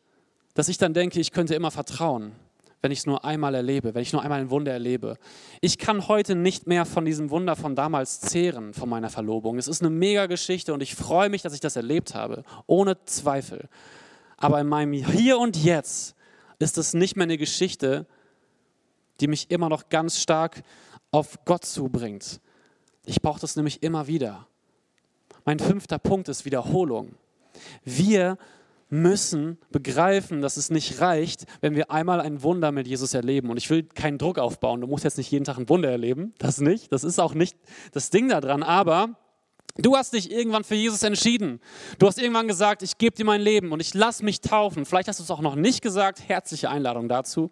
dass 0.54 0.68
ich 0.68 0.78
dann 0.78 0.94
denke, 0.94 1.20
ich 1.20 1.32
könnte 1.32 1.54
immer 1.54 1.70
vertrauen? 1.70 2.32
Wenn 2.80 2.92
ich 2.92 3.00
es 3.00 3.06
nur 3.06 3.24
einmal 3.24 3.54
erlebe, 3.54 3.94
wenn 3.94 4.02
ich 4.02 4.12
nur 4.12 4.22
einmal 4.22 4.40
ein 4.40 4.50
Wunder 4.50 4.72
erlebe. 4.72 5.18
Ich 5.60 5.78
kann 5.78 6.08
heute 6.08 6.34
nicht 6.34 6.66
mehr 6.66 6.84
von 6.84 7.04
diesem 7.04 7.30
Wunder 7.30 7.56
von 7.56 7.74
damals 7.74 8.20
zehren, 8.20 8.72
von 8.72 8.88
meiner 8.88 9.10
Verlobung. 9.10 9.58
Es 9.58 9.68
ist 9.68 9.82
eine 9.82 9.90
mega 9.90 10.26
Geschichte 10.26 10.72
und 10.74 10.82
ich 10.82 10.94
freue 10.94 11.28
mich, 11.28 11.42
dass 11.42 11.54
ich 11.54 11.60
das 11.60 11.76
erlebt 11.76 12.14
habe, 12.14 12.44
ohne 12.66 13.02
Zweifel. 13.04 13.68
Aber 14.36 14.60
in 14.60 14.68
meinem 14.68 14.92
Hier 14.92 15.38
und 15.38 15.56
Jetzt 15.56 16.14
ist 16.58 16.78
es 16.78 16.94
nicht 16.94 17.16
mehr 17.16 17.24
eine 17.24 17.38
Geschichte, 17.38 18.06
die 19.20 19.26
mich 19.26 19.50
immer 19.50 19.68
noch 19.68 19.88
ganz 19.88 20.20
stark 20.20 20.62
auf 21.10 21.44
Gott 21.44 21.64
zubringt. 21.64 22.40
Ich 23.04 23.22
brauche 23.22 23.40
das 23.40 23.56
nämlich 23.56 23.82
immer 23.82 24.06
wieder. 24.06 24.46
Mein 25.44 25.58
fünfter 25.58 25.98
Punkt 25.98 26.28
ist 26.28 26.44
Wiederholung. 26.44 27.14
Wir 27.82 28.38
müssen 28.90 29.58
begreifen, 29.70 30.40
dass 30.40 30.56
es 30.56 30.70
nicht 30.70 31.00
reicht, 31.00 31.44
wenn 31.60 31.74
wir 31.74 31.90
einmal 31.90 32.20
ein 32.20 32.42
Wunder 32.42 32.72
mit 32.72 32.86
Jesus 32.86 33.14
erleben. 33.14 33.50
Und 33.50 33.56
ich 33.56 33.68
will 33.70 33.82
keinen 33.82 34.18
Druck 34.18 34.38
aufbauen. 34.38 34.80
Du 34.80 34.86
musst 34.86 35.04
jetzt 35.04 35.18
nicht 35.18 35.30
jeden 35.30 35.44
Tag 35.44 35.58
ein 35.58 35.68
Wunder 35.68 35.90
erleben. 35.90 36.34
Das 36.38 36.60
nicht. 36.60 36.92
Das 36.92 37.04
ist 37.04 37.18
auch 37.18 37.34
nicht 37.34 37.56
das 37.92 38.10
Ding 38.10 38.28
daran. 38.28 38.62
Aber 38.62 39.10
du 39.76 39.96
hast 39.96 40.14
dich 40.14 40.30
irgendwann 40.30 40.64
für 40.64 40.74
Jesus 40.74 41.02
entschieden. 41.02 41.60
Du 41.98 42.06
hast 42.06 42.18
irgendwann 42.18 42.48
gesagt, 42.48 42.82
ich 42.82 42.98
gebe 42.98 43.14
dir 43.14 43.24
mein 43.24 43.40
Leben 43.40 43.72
und 43.72 43.80
ich 43.80 43.94
lasse 43.94 44.24
mich 44.24 44.40
taufen. 44.40 44.86
Vielleicht 44.86 45.08
hast 45.08 45.18
du 45.18 45.24
es 45.24 45.30
auch 45.30 45.40
noch 45.40 45.54
nicht 45.54 45.82
gesagt. 45.82 46.26
Herzliche 46.26 46.70
Einladung 46.70 47.08
dazu. 47.08 47.50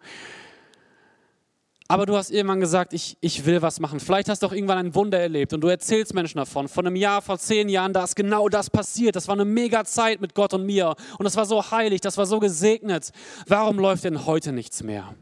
Aber 1.89 2.05
du 2.05 2.17
hast 2.17 2.31
irgendwann 2.31 2.59
gesagt, 2.59 2.93
ich, 2.93 3.17
ich 3.21 3.45
will 3.45 3.61
was 3.61 3.79
machen. 3.79 3.99
Vielleicht 4.01 4.27
hast 4.27 4.43
du 4.43 4.47
auch 4.47 4.51
irgendwann 4.51 4.77
ein 4.77 4.95
Wunder 4.95 5.19
erlebt 5.19 5.53
und 5.53 5.61
du 5.61 5.69
erzählst 5.69 6.13
Menschen 6.13 6.37
davon. 6.37 6.67
Vor 6.67 6.85
einem 6.85 6.97
Jahr, 6.97 7.21
vor 7.21 7.39
zehn 7.39 7.69
Jahren, 7.69 7.93
da 7.93 8.03
ist 8.03 8.15
genau 8.15 8.49
das 8.49 8.69
passiert. 8.69 9.15
Das 9.15 9.27
war 9.29 9.35
eine 9.35 9.45
mega 9.45 9.85
Zeit 9.85 10.19
mit 10.19 10.35
Gott 10.35 10.53
und 10.53 10.65
mir. 10.65 10.95
Und 11.17 11.23
das 11.23 11.37
war 11.37 11.45
so 11.45 11.71
heilig, 11.71 12.01
das 12.01 12.17
war 12.17 12.25
so 12.25 12.39
gesegnet. 12.39 13.11
Warum 13.47 13.79
läuft 13.79 14.03
denn 14.03 14.25
heute 14.25 14.51
nichts 14.51 14.83
mehr? 14.83 15.15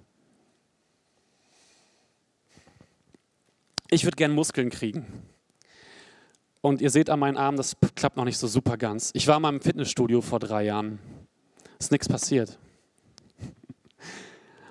Ich 3.91 4.03
würde 4.03 4.15
gern 4.15 4.31
Muskeln 4.31 4.71
kriegen. 4.71 5.05
Und 6.61 6.81
ihr 6.81 6.89
seht 6.89 7.11
an 7.11 7.19
meinen 7.19 7.37
Armen, 7.37 7.57
das 7.57 7.77
klappt 7.93 8.17
noch 8.17 8.25
nicht 8.25 8.39
so 8.39 8.47
super 8.47 8.75
ganz. 8.75 9.11
Ich 9.13 9.27
war 9.27 9.39
mal 9.39 9.49
im 9.49 9.61
Fitnessstudio 9.61 10.21
vor 10.21 10.39
drei 10.39 10.63
Jahren. 10.63 10.97
Ist 11.77 11.91
nichts 11.91 12.09
passiert. 12.09 12.57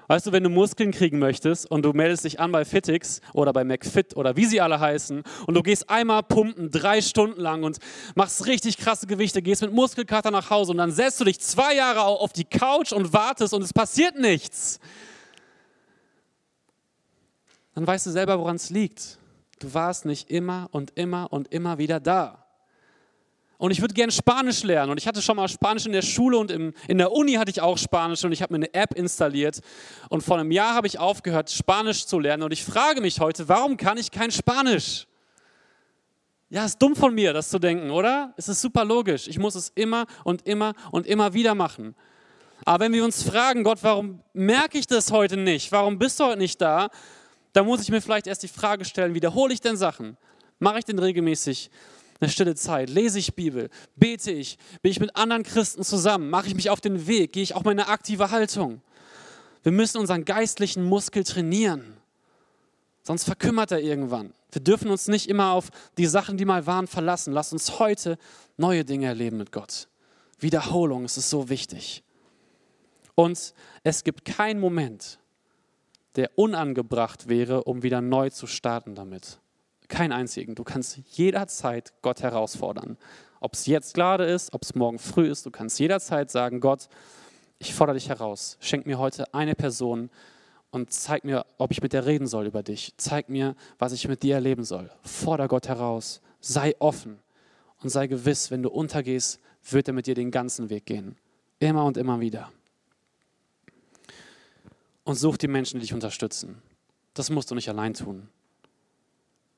Weißt 0.07 0.27
du, 0.27 0.33
wenn 0.33 0.43
du 0.43 0.51
Muskeln 0.51 0.91
kriegen 0.91 1.19
möchtest 1.19 1.71
und 1.71 1.83
du 1.83 1.93
meldest 1.93 2.25
dich 2.25 2.39
an 2.39 2.53
bei 2.53 2.65
Fitix 2.65 3.21
oder 3.33 3.53
bei 3.53 3.65
McFit 3.65 4.17
oder 4.17 4.37
wie 4.37 4.45
sie 4.45 4.61
alle 4.61 4.79
heißen 4.79 5.23
und 5.47 5.55
du 5.55 5.63
gehst 5.63 5.89
einmal 5.89 6.23
pumpen, 6.23 6.71
drei 6.71 7.01
Stunden 7.01 7.41
lang 7.41 7.63
und 7.63 7.79
machst 8.15 8.47
richtig 8.47 8.77
krasse 8.77 9.07
Gewichte, 9.07 9.41
gehst 9.41 9.63
mit 9.63 9.73
Muskelkater 9.73 10.31
nach 10.31 10.51
Hause 10.51 10.73
und 10.73 10.79
dann 10.79 10.93
setzt 10.93 11.21
du 11.21 11.25
dich 11.25 11.41
zwei 11.41 11.75
Jahre 11.75 12.03
auf 12.03 12.33
die 12.33 12.45
Couch 12.45 12.93
und 12.93 13.13
wartest 13.15 13.55
und 13.55 13.63
es 13.63 13.73
passiert 13.73 14.19
nichts, 14.19 14.79
dann 17.75 17.87
weißt 17.87 18.07
du 18.07 18.11
selber, 18.11 18.39
woran 18.39 18.57
es 18.57 18.71
liegt. 18.71 19.19
Du 19.59 19.73
warst 19.75 20.05
nicht 20.05 20.31
immer 20.31 20.69
und 20.71 20.93
immer 20.97 21.33
und 21.33 21.53
immer 21.53 21.79
wieder 21.79 21.99
da. 21.99 22.44
Und 23.57 23.71
ich 23.71 23.81
würde 23.81 23.95
gerne 23.95 24.13
Spanisch 24.13 24.63
lernen. 24.63 24.91
Und 24.91 24.99
ich 24.99 25.07
hatte 25.07 25.23
schon 25.23 25.37
mal 25.37 25.49
Spanisch 25.49 25.87
in 25.87 25.93
der 25.93 26.03
Schule 26.03 26.37
und 26.39 26.51
im, 26.51 26.75
in 26.89 26.99
der 26.99 27.13
Uni 27.13 27.35
hatte 27.35 27.51
ich 27.51 27.61
auch 27.61 27.79
Spanisch 27.79 28.25
und 28.25 28.33
ich 28.33 28.43
habe 28.43 28.53
mir 28.53 28.59
eine 28.59 28.75
App 28.75 28.95
installiert. 28.95 29.61
Und 30.09 30.23
vor 30.23 30.39
einem 30.39 30.51
Jahr 30.51 30.75
habe 30.75 30.87
ich 30.87 30.99
aufgehört, 30.99 31.51
Spanisch 31.51 32.07
zu 32.07 32.19
lernen. 32.19 32.43
Und 32.43 32.53
ich 32.53 32.65
frage 32.65 33.01
mich 33.01 33.21
heute, 33.21 33.49
warum 33.49 33.77
kann 33.77 33.97
ich 33.97 34.11
kein 34.11 34.31
Spanisch? 34.31 35.07
Ja, 36.51 36.65
ist 36.65 36.81
dumm 36.81 36.95
von 36.95 37.15
mir, 37.15 37.33
das 37.33 37.49
zu 37.49 37.59
denken, 37.59 37.91
oder? 37.91 38.35
Es 38.37 38.49
ist 38.49 38.61
super 38.61 38.85
logisch. 38.85 39.29
Ich 39.29 39.39
muss 39.39 39.55
es 39.55 39.71
immer 39.75 40.07
und 40.25 40.47
immer 40.47 40.75
und 40.91 41.07
immer 41.07 41.33
wieder 41.33 41.55
machen. 41.55 41.95
Aber 42.65 42.85
wenn 42.85 42.93
wir 42.93 43.05
uns 43.05 43.23
fragen, 43.23 43.65
Gott, 43.65 43.79
warum 43.83 44.21
merke 44.33 44.79
ich 44.79 44.87
das 44.87 45.11
heute 45.11 45.37
nicht? 45.37 45.73
Warum 45.73 45.99
bist 45.99 46.21
du 46.21 46.25
heute 46.25 46.39
nicht 46.39 46.61
da? 46.61 46.89
Dann 47.53 47.67
muss 47.67 47.83
ich 47.83 47.91
mir 47.91 48.01
vielleicht 48.01 48.27
erst 48.27 48.43
die 48.43 48.49
Frage 48.49 48.85
stellen, 48.85 49.15
wiederhole 49.15 49.53
ich 49.53 49.61
denn 49.61 49.77
Sachen? 49.77 50.17
Mache 50.59 50.79
ich 50.79 50.85
denn 50.85 50.99
regelmäßig? 50.99 51.71
Eine 52.25 52.33
stille 52.33 52.55
Zeit? 52.55 52.91
Lese 52.91 53.19
ich 53.19 53.35
Bibel? 53.35 53.71
Bete 53.97 54.33
ich? 54.33 54.59
Bin 54.83 54.91
ich 54.91 55.01
mit 55.01 55.15
anderen 55.17 55.43
Christen 55.43 55.85
zusammen? 55.85 56.31
Mache 56.31 56.49
ich 56.49 56.55
mich 56.55 56.71
auf 56.71 56.81
den 56.81 57.07
Weg? 57.07 57.33
Gehe 57.33 57.43
ich 57.43 57.55
auch 57.55 57.65
meine 57.65 57.89
aktive 57.89 58.31
Haltung? 58.31 58.81
Wir 59.63 59.73
müssen 59.73 59.99
unseren 59.99 60.25
geistlichen 60.25 60.85
Muskel 60.85 61.25
trainieren. 61.25 61.97
Sonst 63.03 63.25
verkümmert 63.25 63.71
er 63.71 63.81
irgendwann. 63.81 64.33
Wir 64.51 64.63
dürfen 64.63 64.91
uns 64.91 65.09
nicht 65.09 65.29
immer 65.29 65.53
auf 65.53 65.71
die 65.99 66.07
Sachen, 66.07 66.37
die 66.37 66.45
mal 66.45 66.67
waren, 66.67 66.87
verlassen. 66.87 67.33
Lass 67.33 67.53
uns 67.53 67.79
heute 67.79 68.19
neue 68.57 68.85
Dinge 68.85 69.07
erleben 69.07 69.37
mit 69.37 69.53
Gott. 69.53 69.89
Wiederholung, 70.39 71.05
es 71.05 71.17
ist 71.17 71.31
so 71.31 71.49
wichtig. 71.49 72.03
Und 73.15 73.55
es 73.83 74.05
gibt 74.05 74.25
keinen 74.25 74.61
Moment, 74.61 75.19
der 76.17 76.31
unangebracht 76.37 77.29
wäre, 77.29 77.65
um 77.65 77.83
wieder 77.83 78.01
neu 78.01 78.31
zu 78.31 78.47
starten 78.47 78.95
damit. 78.95 79.39
Kein 79.89 80.13
einzigen. 80.13 80.55
Du 80.55 80.65
kannst 80.65 80.99
jederzeit 81.11 81.93
Gott 82.03 82.23
herausfordern. 82.23 82.97
Ob 83.41 83.55
es 83.55 83.67
jetzt 83.67 83.95
gerade 83.95 84.25
ist, 84.25 84.55
ob 84.55 84.63
es 84.63 84.75
morgen 84.75 84.99
früh 84.99 85.29
ist, 85.29 85.45
du 85.45 85.51
kannst 85.51 85.79
jederzeit 85.79 86.31
sagen, 86.31 86.61
Gott, 86.61 86.89
ich 87.59 87.75
fordere 87.75 87.95
dich 87.95 88.09
heraus. 88.09 88.57
Schenk 88.61 88.87
mir 88.87 88.99
heute 88.99 89.33
eine 89.35 89.55
Person 89.55 90.11
und 90.71 90.93
zeig 90.93 91.25
mir, 91.25 91.47
ob 91.59 91.71
ich 91.71 91.83
mit 91.83 91.93
der 91.93 92.07
reden 92.07 92.27
soll 92.27 92.47
über 92.47 92.63
dich. 92.63 92.95
Zeig 92.97 93.29
mir, 93.29 93.55
was 93.79 93.93
ich 93.93 94.09
mit 94.09 94.23
dir 94.23 94.35
erleben 94.35 94.65
soll. 94.65 94.91
Forder 95.03 95.47
Gott 95.47 95.69
heraus. 95.69 96.21
Sei 96.41 96.75
offen 96.79 97.19
und 97.83 97.91
sei 97.91 98.07
gewiss, 98.07 98.51
wenn 98.51 98.63
du 98.63 98.71
untergehst, 98.71 99.41
wird 99.71 99.89
er 99.89 99.95
mit 99.95 100.07
dir 100.07 100.15
den 100.15 100.31
ganzen 100.31 100.71
Weg 100.71 100.87
gehen. 100.87 101.17
Immer 101.59 101.85
und 101.85 101.97
immer 101.97 102.21
wieder. 102.21 102.51
Und 105.05 105.17
such 105.17 105.37
die 105.37 105.49
Menschen, 105.49 105.79
die 105.79 105.87
dich 105.87 105.95
unterstützen. 105.95 106.63
Das 107.13 107.31
musst 107.31 107.51
du 107.51 107.55
nicht 107.55 107.69
allein 107.69 107.95
tun. 107.95 108.29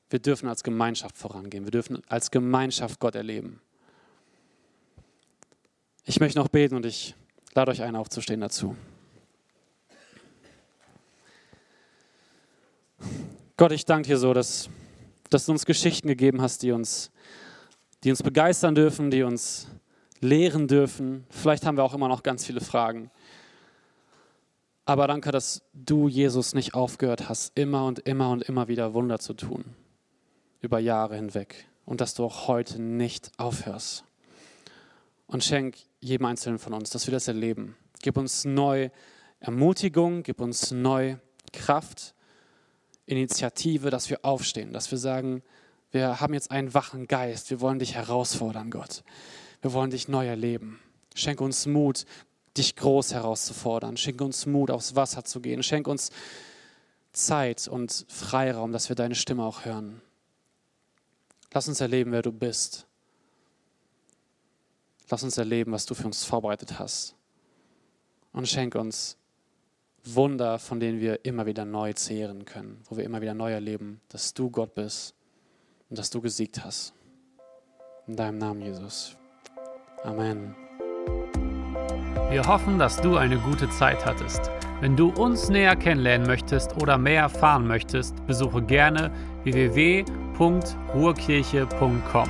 Wir 0.09 0.19
dürfen 0.19 0.47
als 0.47 0.63
Gemeinschaft 0.63 1.17
vorangehen. 1.17 1.65
Wir 1.65 1.71
dürfen 1.71 2.01
als 2.07 2.31
Gemeinschaft 2.31 2.99
Gott 2.99 3.15
erleben. 3.15 3.61
Ich 6.05 6.19
möchte 6.21 6.39
noch 6.39 6.47
beten 6.47 6.75
und 6.75 6.85
ich 6.85 7.15
lade 7.53 7.71
euch 7.71 7.81
ein, 7.81 7.95
aufzustehen 7.95 8.39
dazu. 8.39 8.75
Gott, 13.57 13.71
ich 13.73 13.85
danke 13.85 14.07
dir 14.07 14.17
so, 14.17 14.33
dass, 14.33 14.69
dass 15.29 15.45
du 15.45 15.51
uns 15.51 15.65
Geschichten 15.65 16.07
gegeben 16.07 16.41
hast, 16.41 16.63
die 16.63 16.71
uns, 16.71 17.11
die 18.03 18.11
uns 18.11 18.23
begeistern 18.23 18.75
dürfen, 18.75 19.11
die 19.11 19.23
uns 19.23 19.67
lehren 20.21 20.67
dürfen. 20.67 21.25
Vielleicht 21.29 21.65
haben 21.65 21.75
wir 21.75 21.83
auch 21.83 21.93
immer 21.93 22.07
noch 22.07 22.23
ganz 22.23 22.45
viele 22.45 22.61
Fragen. 22.61 23.11
Aber 24.85 25.07
danke, 25.07 25.31
dass 25.31 25.61
du, 25.73 26.07
Jesus, 26.07 26.53
nicht 26.53 26.73
aufgehört 26.73 27.27
hast, 27.27 27.57
immer 27.57 27.85
und 27.85 27.99
immer 27.99 28.29
und 28.29 28.43
immer 28.43 28.69
wieder 28.69 28.93
Wunder 28.93 29.19
zu 29.19 29.33
tun. 29.33 29.65
Über 30.61 30.79
Jahre 30.79 31.15
hinweg. 31.15 31.67
Und 31.85 32.01
dass 32.01 32.13
du 32.13 32.25
auch 32.25 32.47
heute 32.47 32.81
nicht 32.81 33.31
aufhörst. 33.37 34.03
Und 35.27 35.43
schenk 35.43 35.77
jedem 35.99 36.25
Einzelnen 36.25 36.59
von 36.59 36.73
uns, 36.73 36.89
dass 36.89 37.07
wir 37.07 37.11
das 37.11 37.27
erleben. 37.27 37.75
Gib 38.01 38.17
uns 38.17 38.45
neu 38.45 38.89
Ermutigung, 39.39 40.23
gib 40.23 40.41
uns 40.41 40.71
neu 40.71 41.17
Kraft, 41.53 42.13
Initiative, 43.05 43.89
dass 43.89 44.09
wir 44.09 44.25
aufstehen, 44.25 44.73
dass 44.73 44.91
wir 44.91 44.97
sagen, 44.97 45.41
wir 45.91 46.19
haben 46.19 46.33
jetzt 46.33 46.51
einen 46.51 46.73
wachen 46.73 47.07
Geist, 47.07 47.49
wir 47.49 47.61
wollen 47.61 47.79
dich 47.79 47.95
herausfordern, 47.95 48.69
Gott. 48.69 49.03
Wir 49.61 49.73
wollen 49.73 49.89
dich 49.89 50.07
neu 50.07 50.27
erleben. 50.27 50.79
Schenk 51.15 51.41
uns 51.41 51.65
Mut, 51.65 52.05
dich 52.57 52.75
groß 52.75 53.13
herauszufordern. 53.13 53.97
Schenk 53.97 54.21
uns 54.21 54.45
Mut, 54.45 54.69
aufs 54.69 54.95
Wasser 54.95 55.23
zu 55.23 55.39
gehen. 55.39 55.63
Schenk 55.63 55.87
uns 55.87 56.11
Zeit 57.11 57.67
und 57.67 58.05
Freiraum, 58.09 58.71
dass 58.71 58.89
wir 58.89 58.95
deine 58.95 59.15
Stimme 59.15 59.43
auch 59.43 59.65
hören. 59.65 60.01
Lass 61.53 61.67
uns 61.67 61.81
erleben, 61.81 62.11
wer 62.11 62.21
du 62.21 62.31
bist. 62.31 62.85
Lass 65.09 65.23
uns 65.23 65.37
erleben, 65.37 65.71
was 65.71 65.85
du 65.85 65.93
für 65.93 66.05
uns 66.05 66.25
vorbereitet 66.25 66.79
hast. 66.79 67.15
Und 68.33 68.47
schenk 68.47 68.75
uns 68.75 69.17
Wunder, 70.03 70.59
von 70.59 70.79
denen 70.79 70.99
wir 70.99 71.25
immer 71.25 71.45
wieder 71.45 71.65
neu 71.65 71.93
zehren 71.93 72.45
können, 72.45 72.81
wo 72.85 72.97
wir 72.97 73.03
immer 73.03 73.21
wieder 73.21 73.33
neu 73.33 73.51
erleben, 73.51 74.01
dass 74.09 74.33
du 74.33 74.49
Gott 74.49 74.75
bist 74.75 75.15
und 75.89 75.97
dass 75.97 76.09
du 76.09 76.21
gesiegt 76.21 76.63
hast. 76.63 76.93
In 78.07 78.15
deinem 78.15 78.37
Namen, 78.37 78.61
Jesus. 78.61 79.15
Amen. 80.03 80.55
Wir 82.29 82.45
hoffen, 82.45 82.77
dass 82.77 82.99
du 83.01 83.17
eine 83.17 83.37
gute 83.39 83.69
Zeit 83.69 84.05
hattest. 84.05 84.51
Wenn 84.79 84.95
du 84.95 85.09
uns 85.09 85.49
näher 85.49 85.75
kennenlernen 85.75 86.27
möchtest 86.27 86.81
oder 86.81 86.97
mehr 86.97 87.23
erfahren 87.23 87.65
möchtest, 87.65 88.15
besuche 88.27 88.61
gerne 88.61 89.11
www.ruhrkirche.com. 90.37 92.29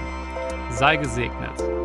Sei 0.71 0.97
gesegnet. 0.97 1.76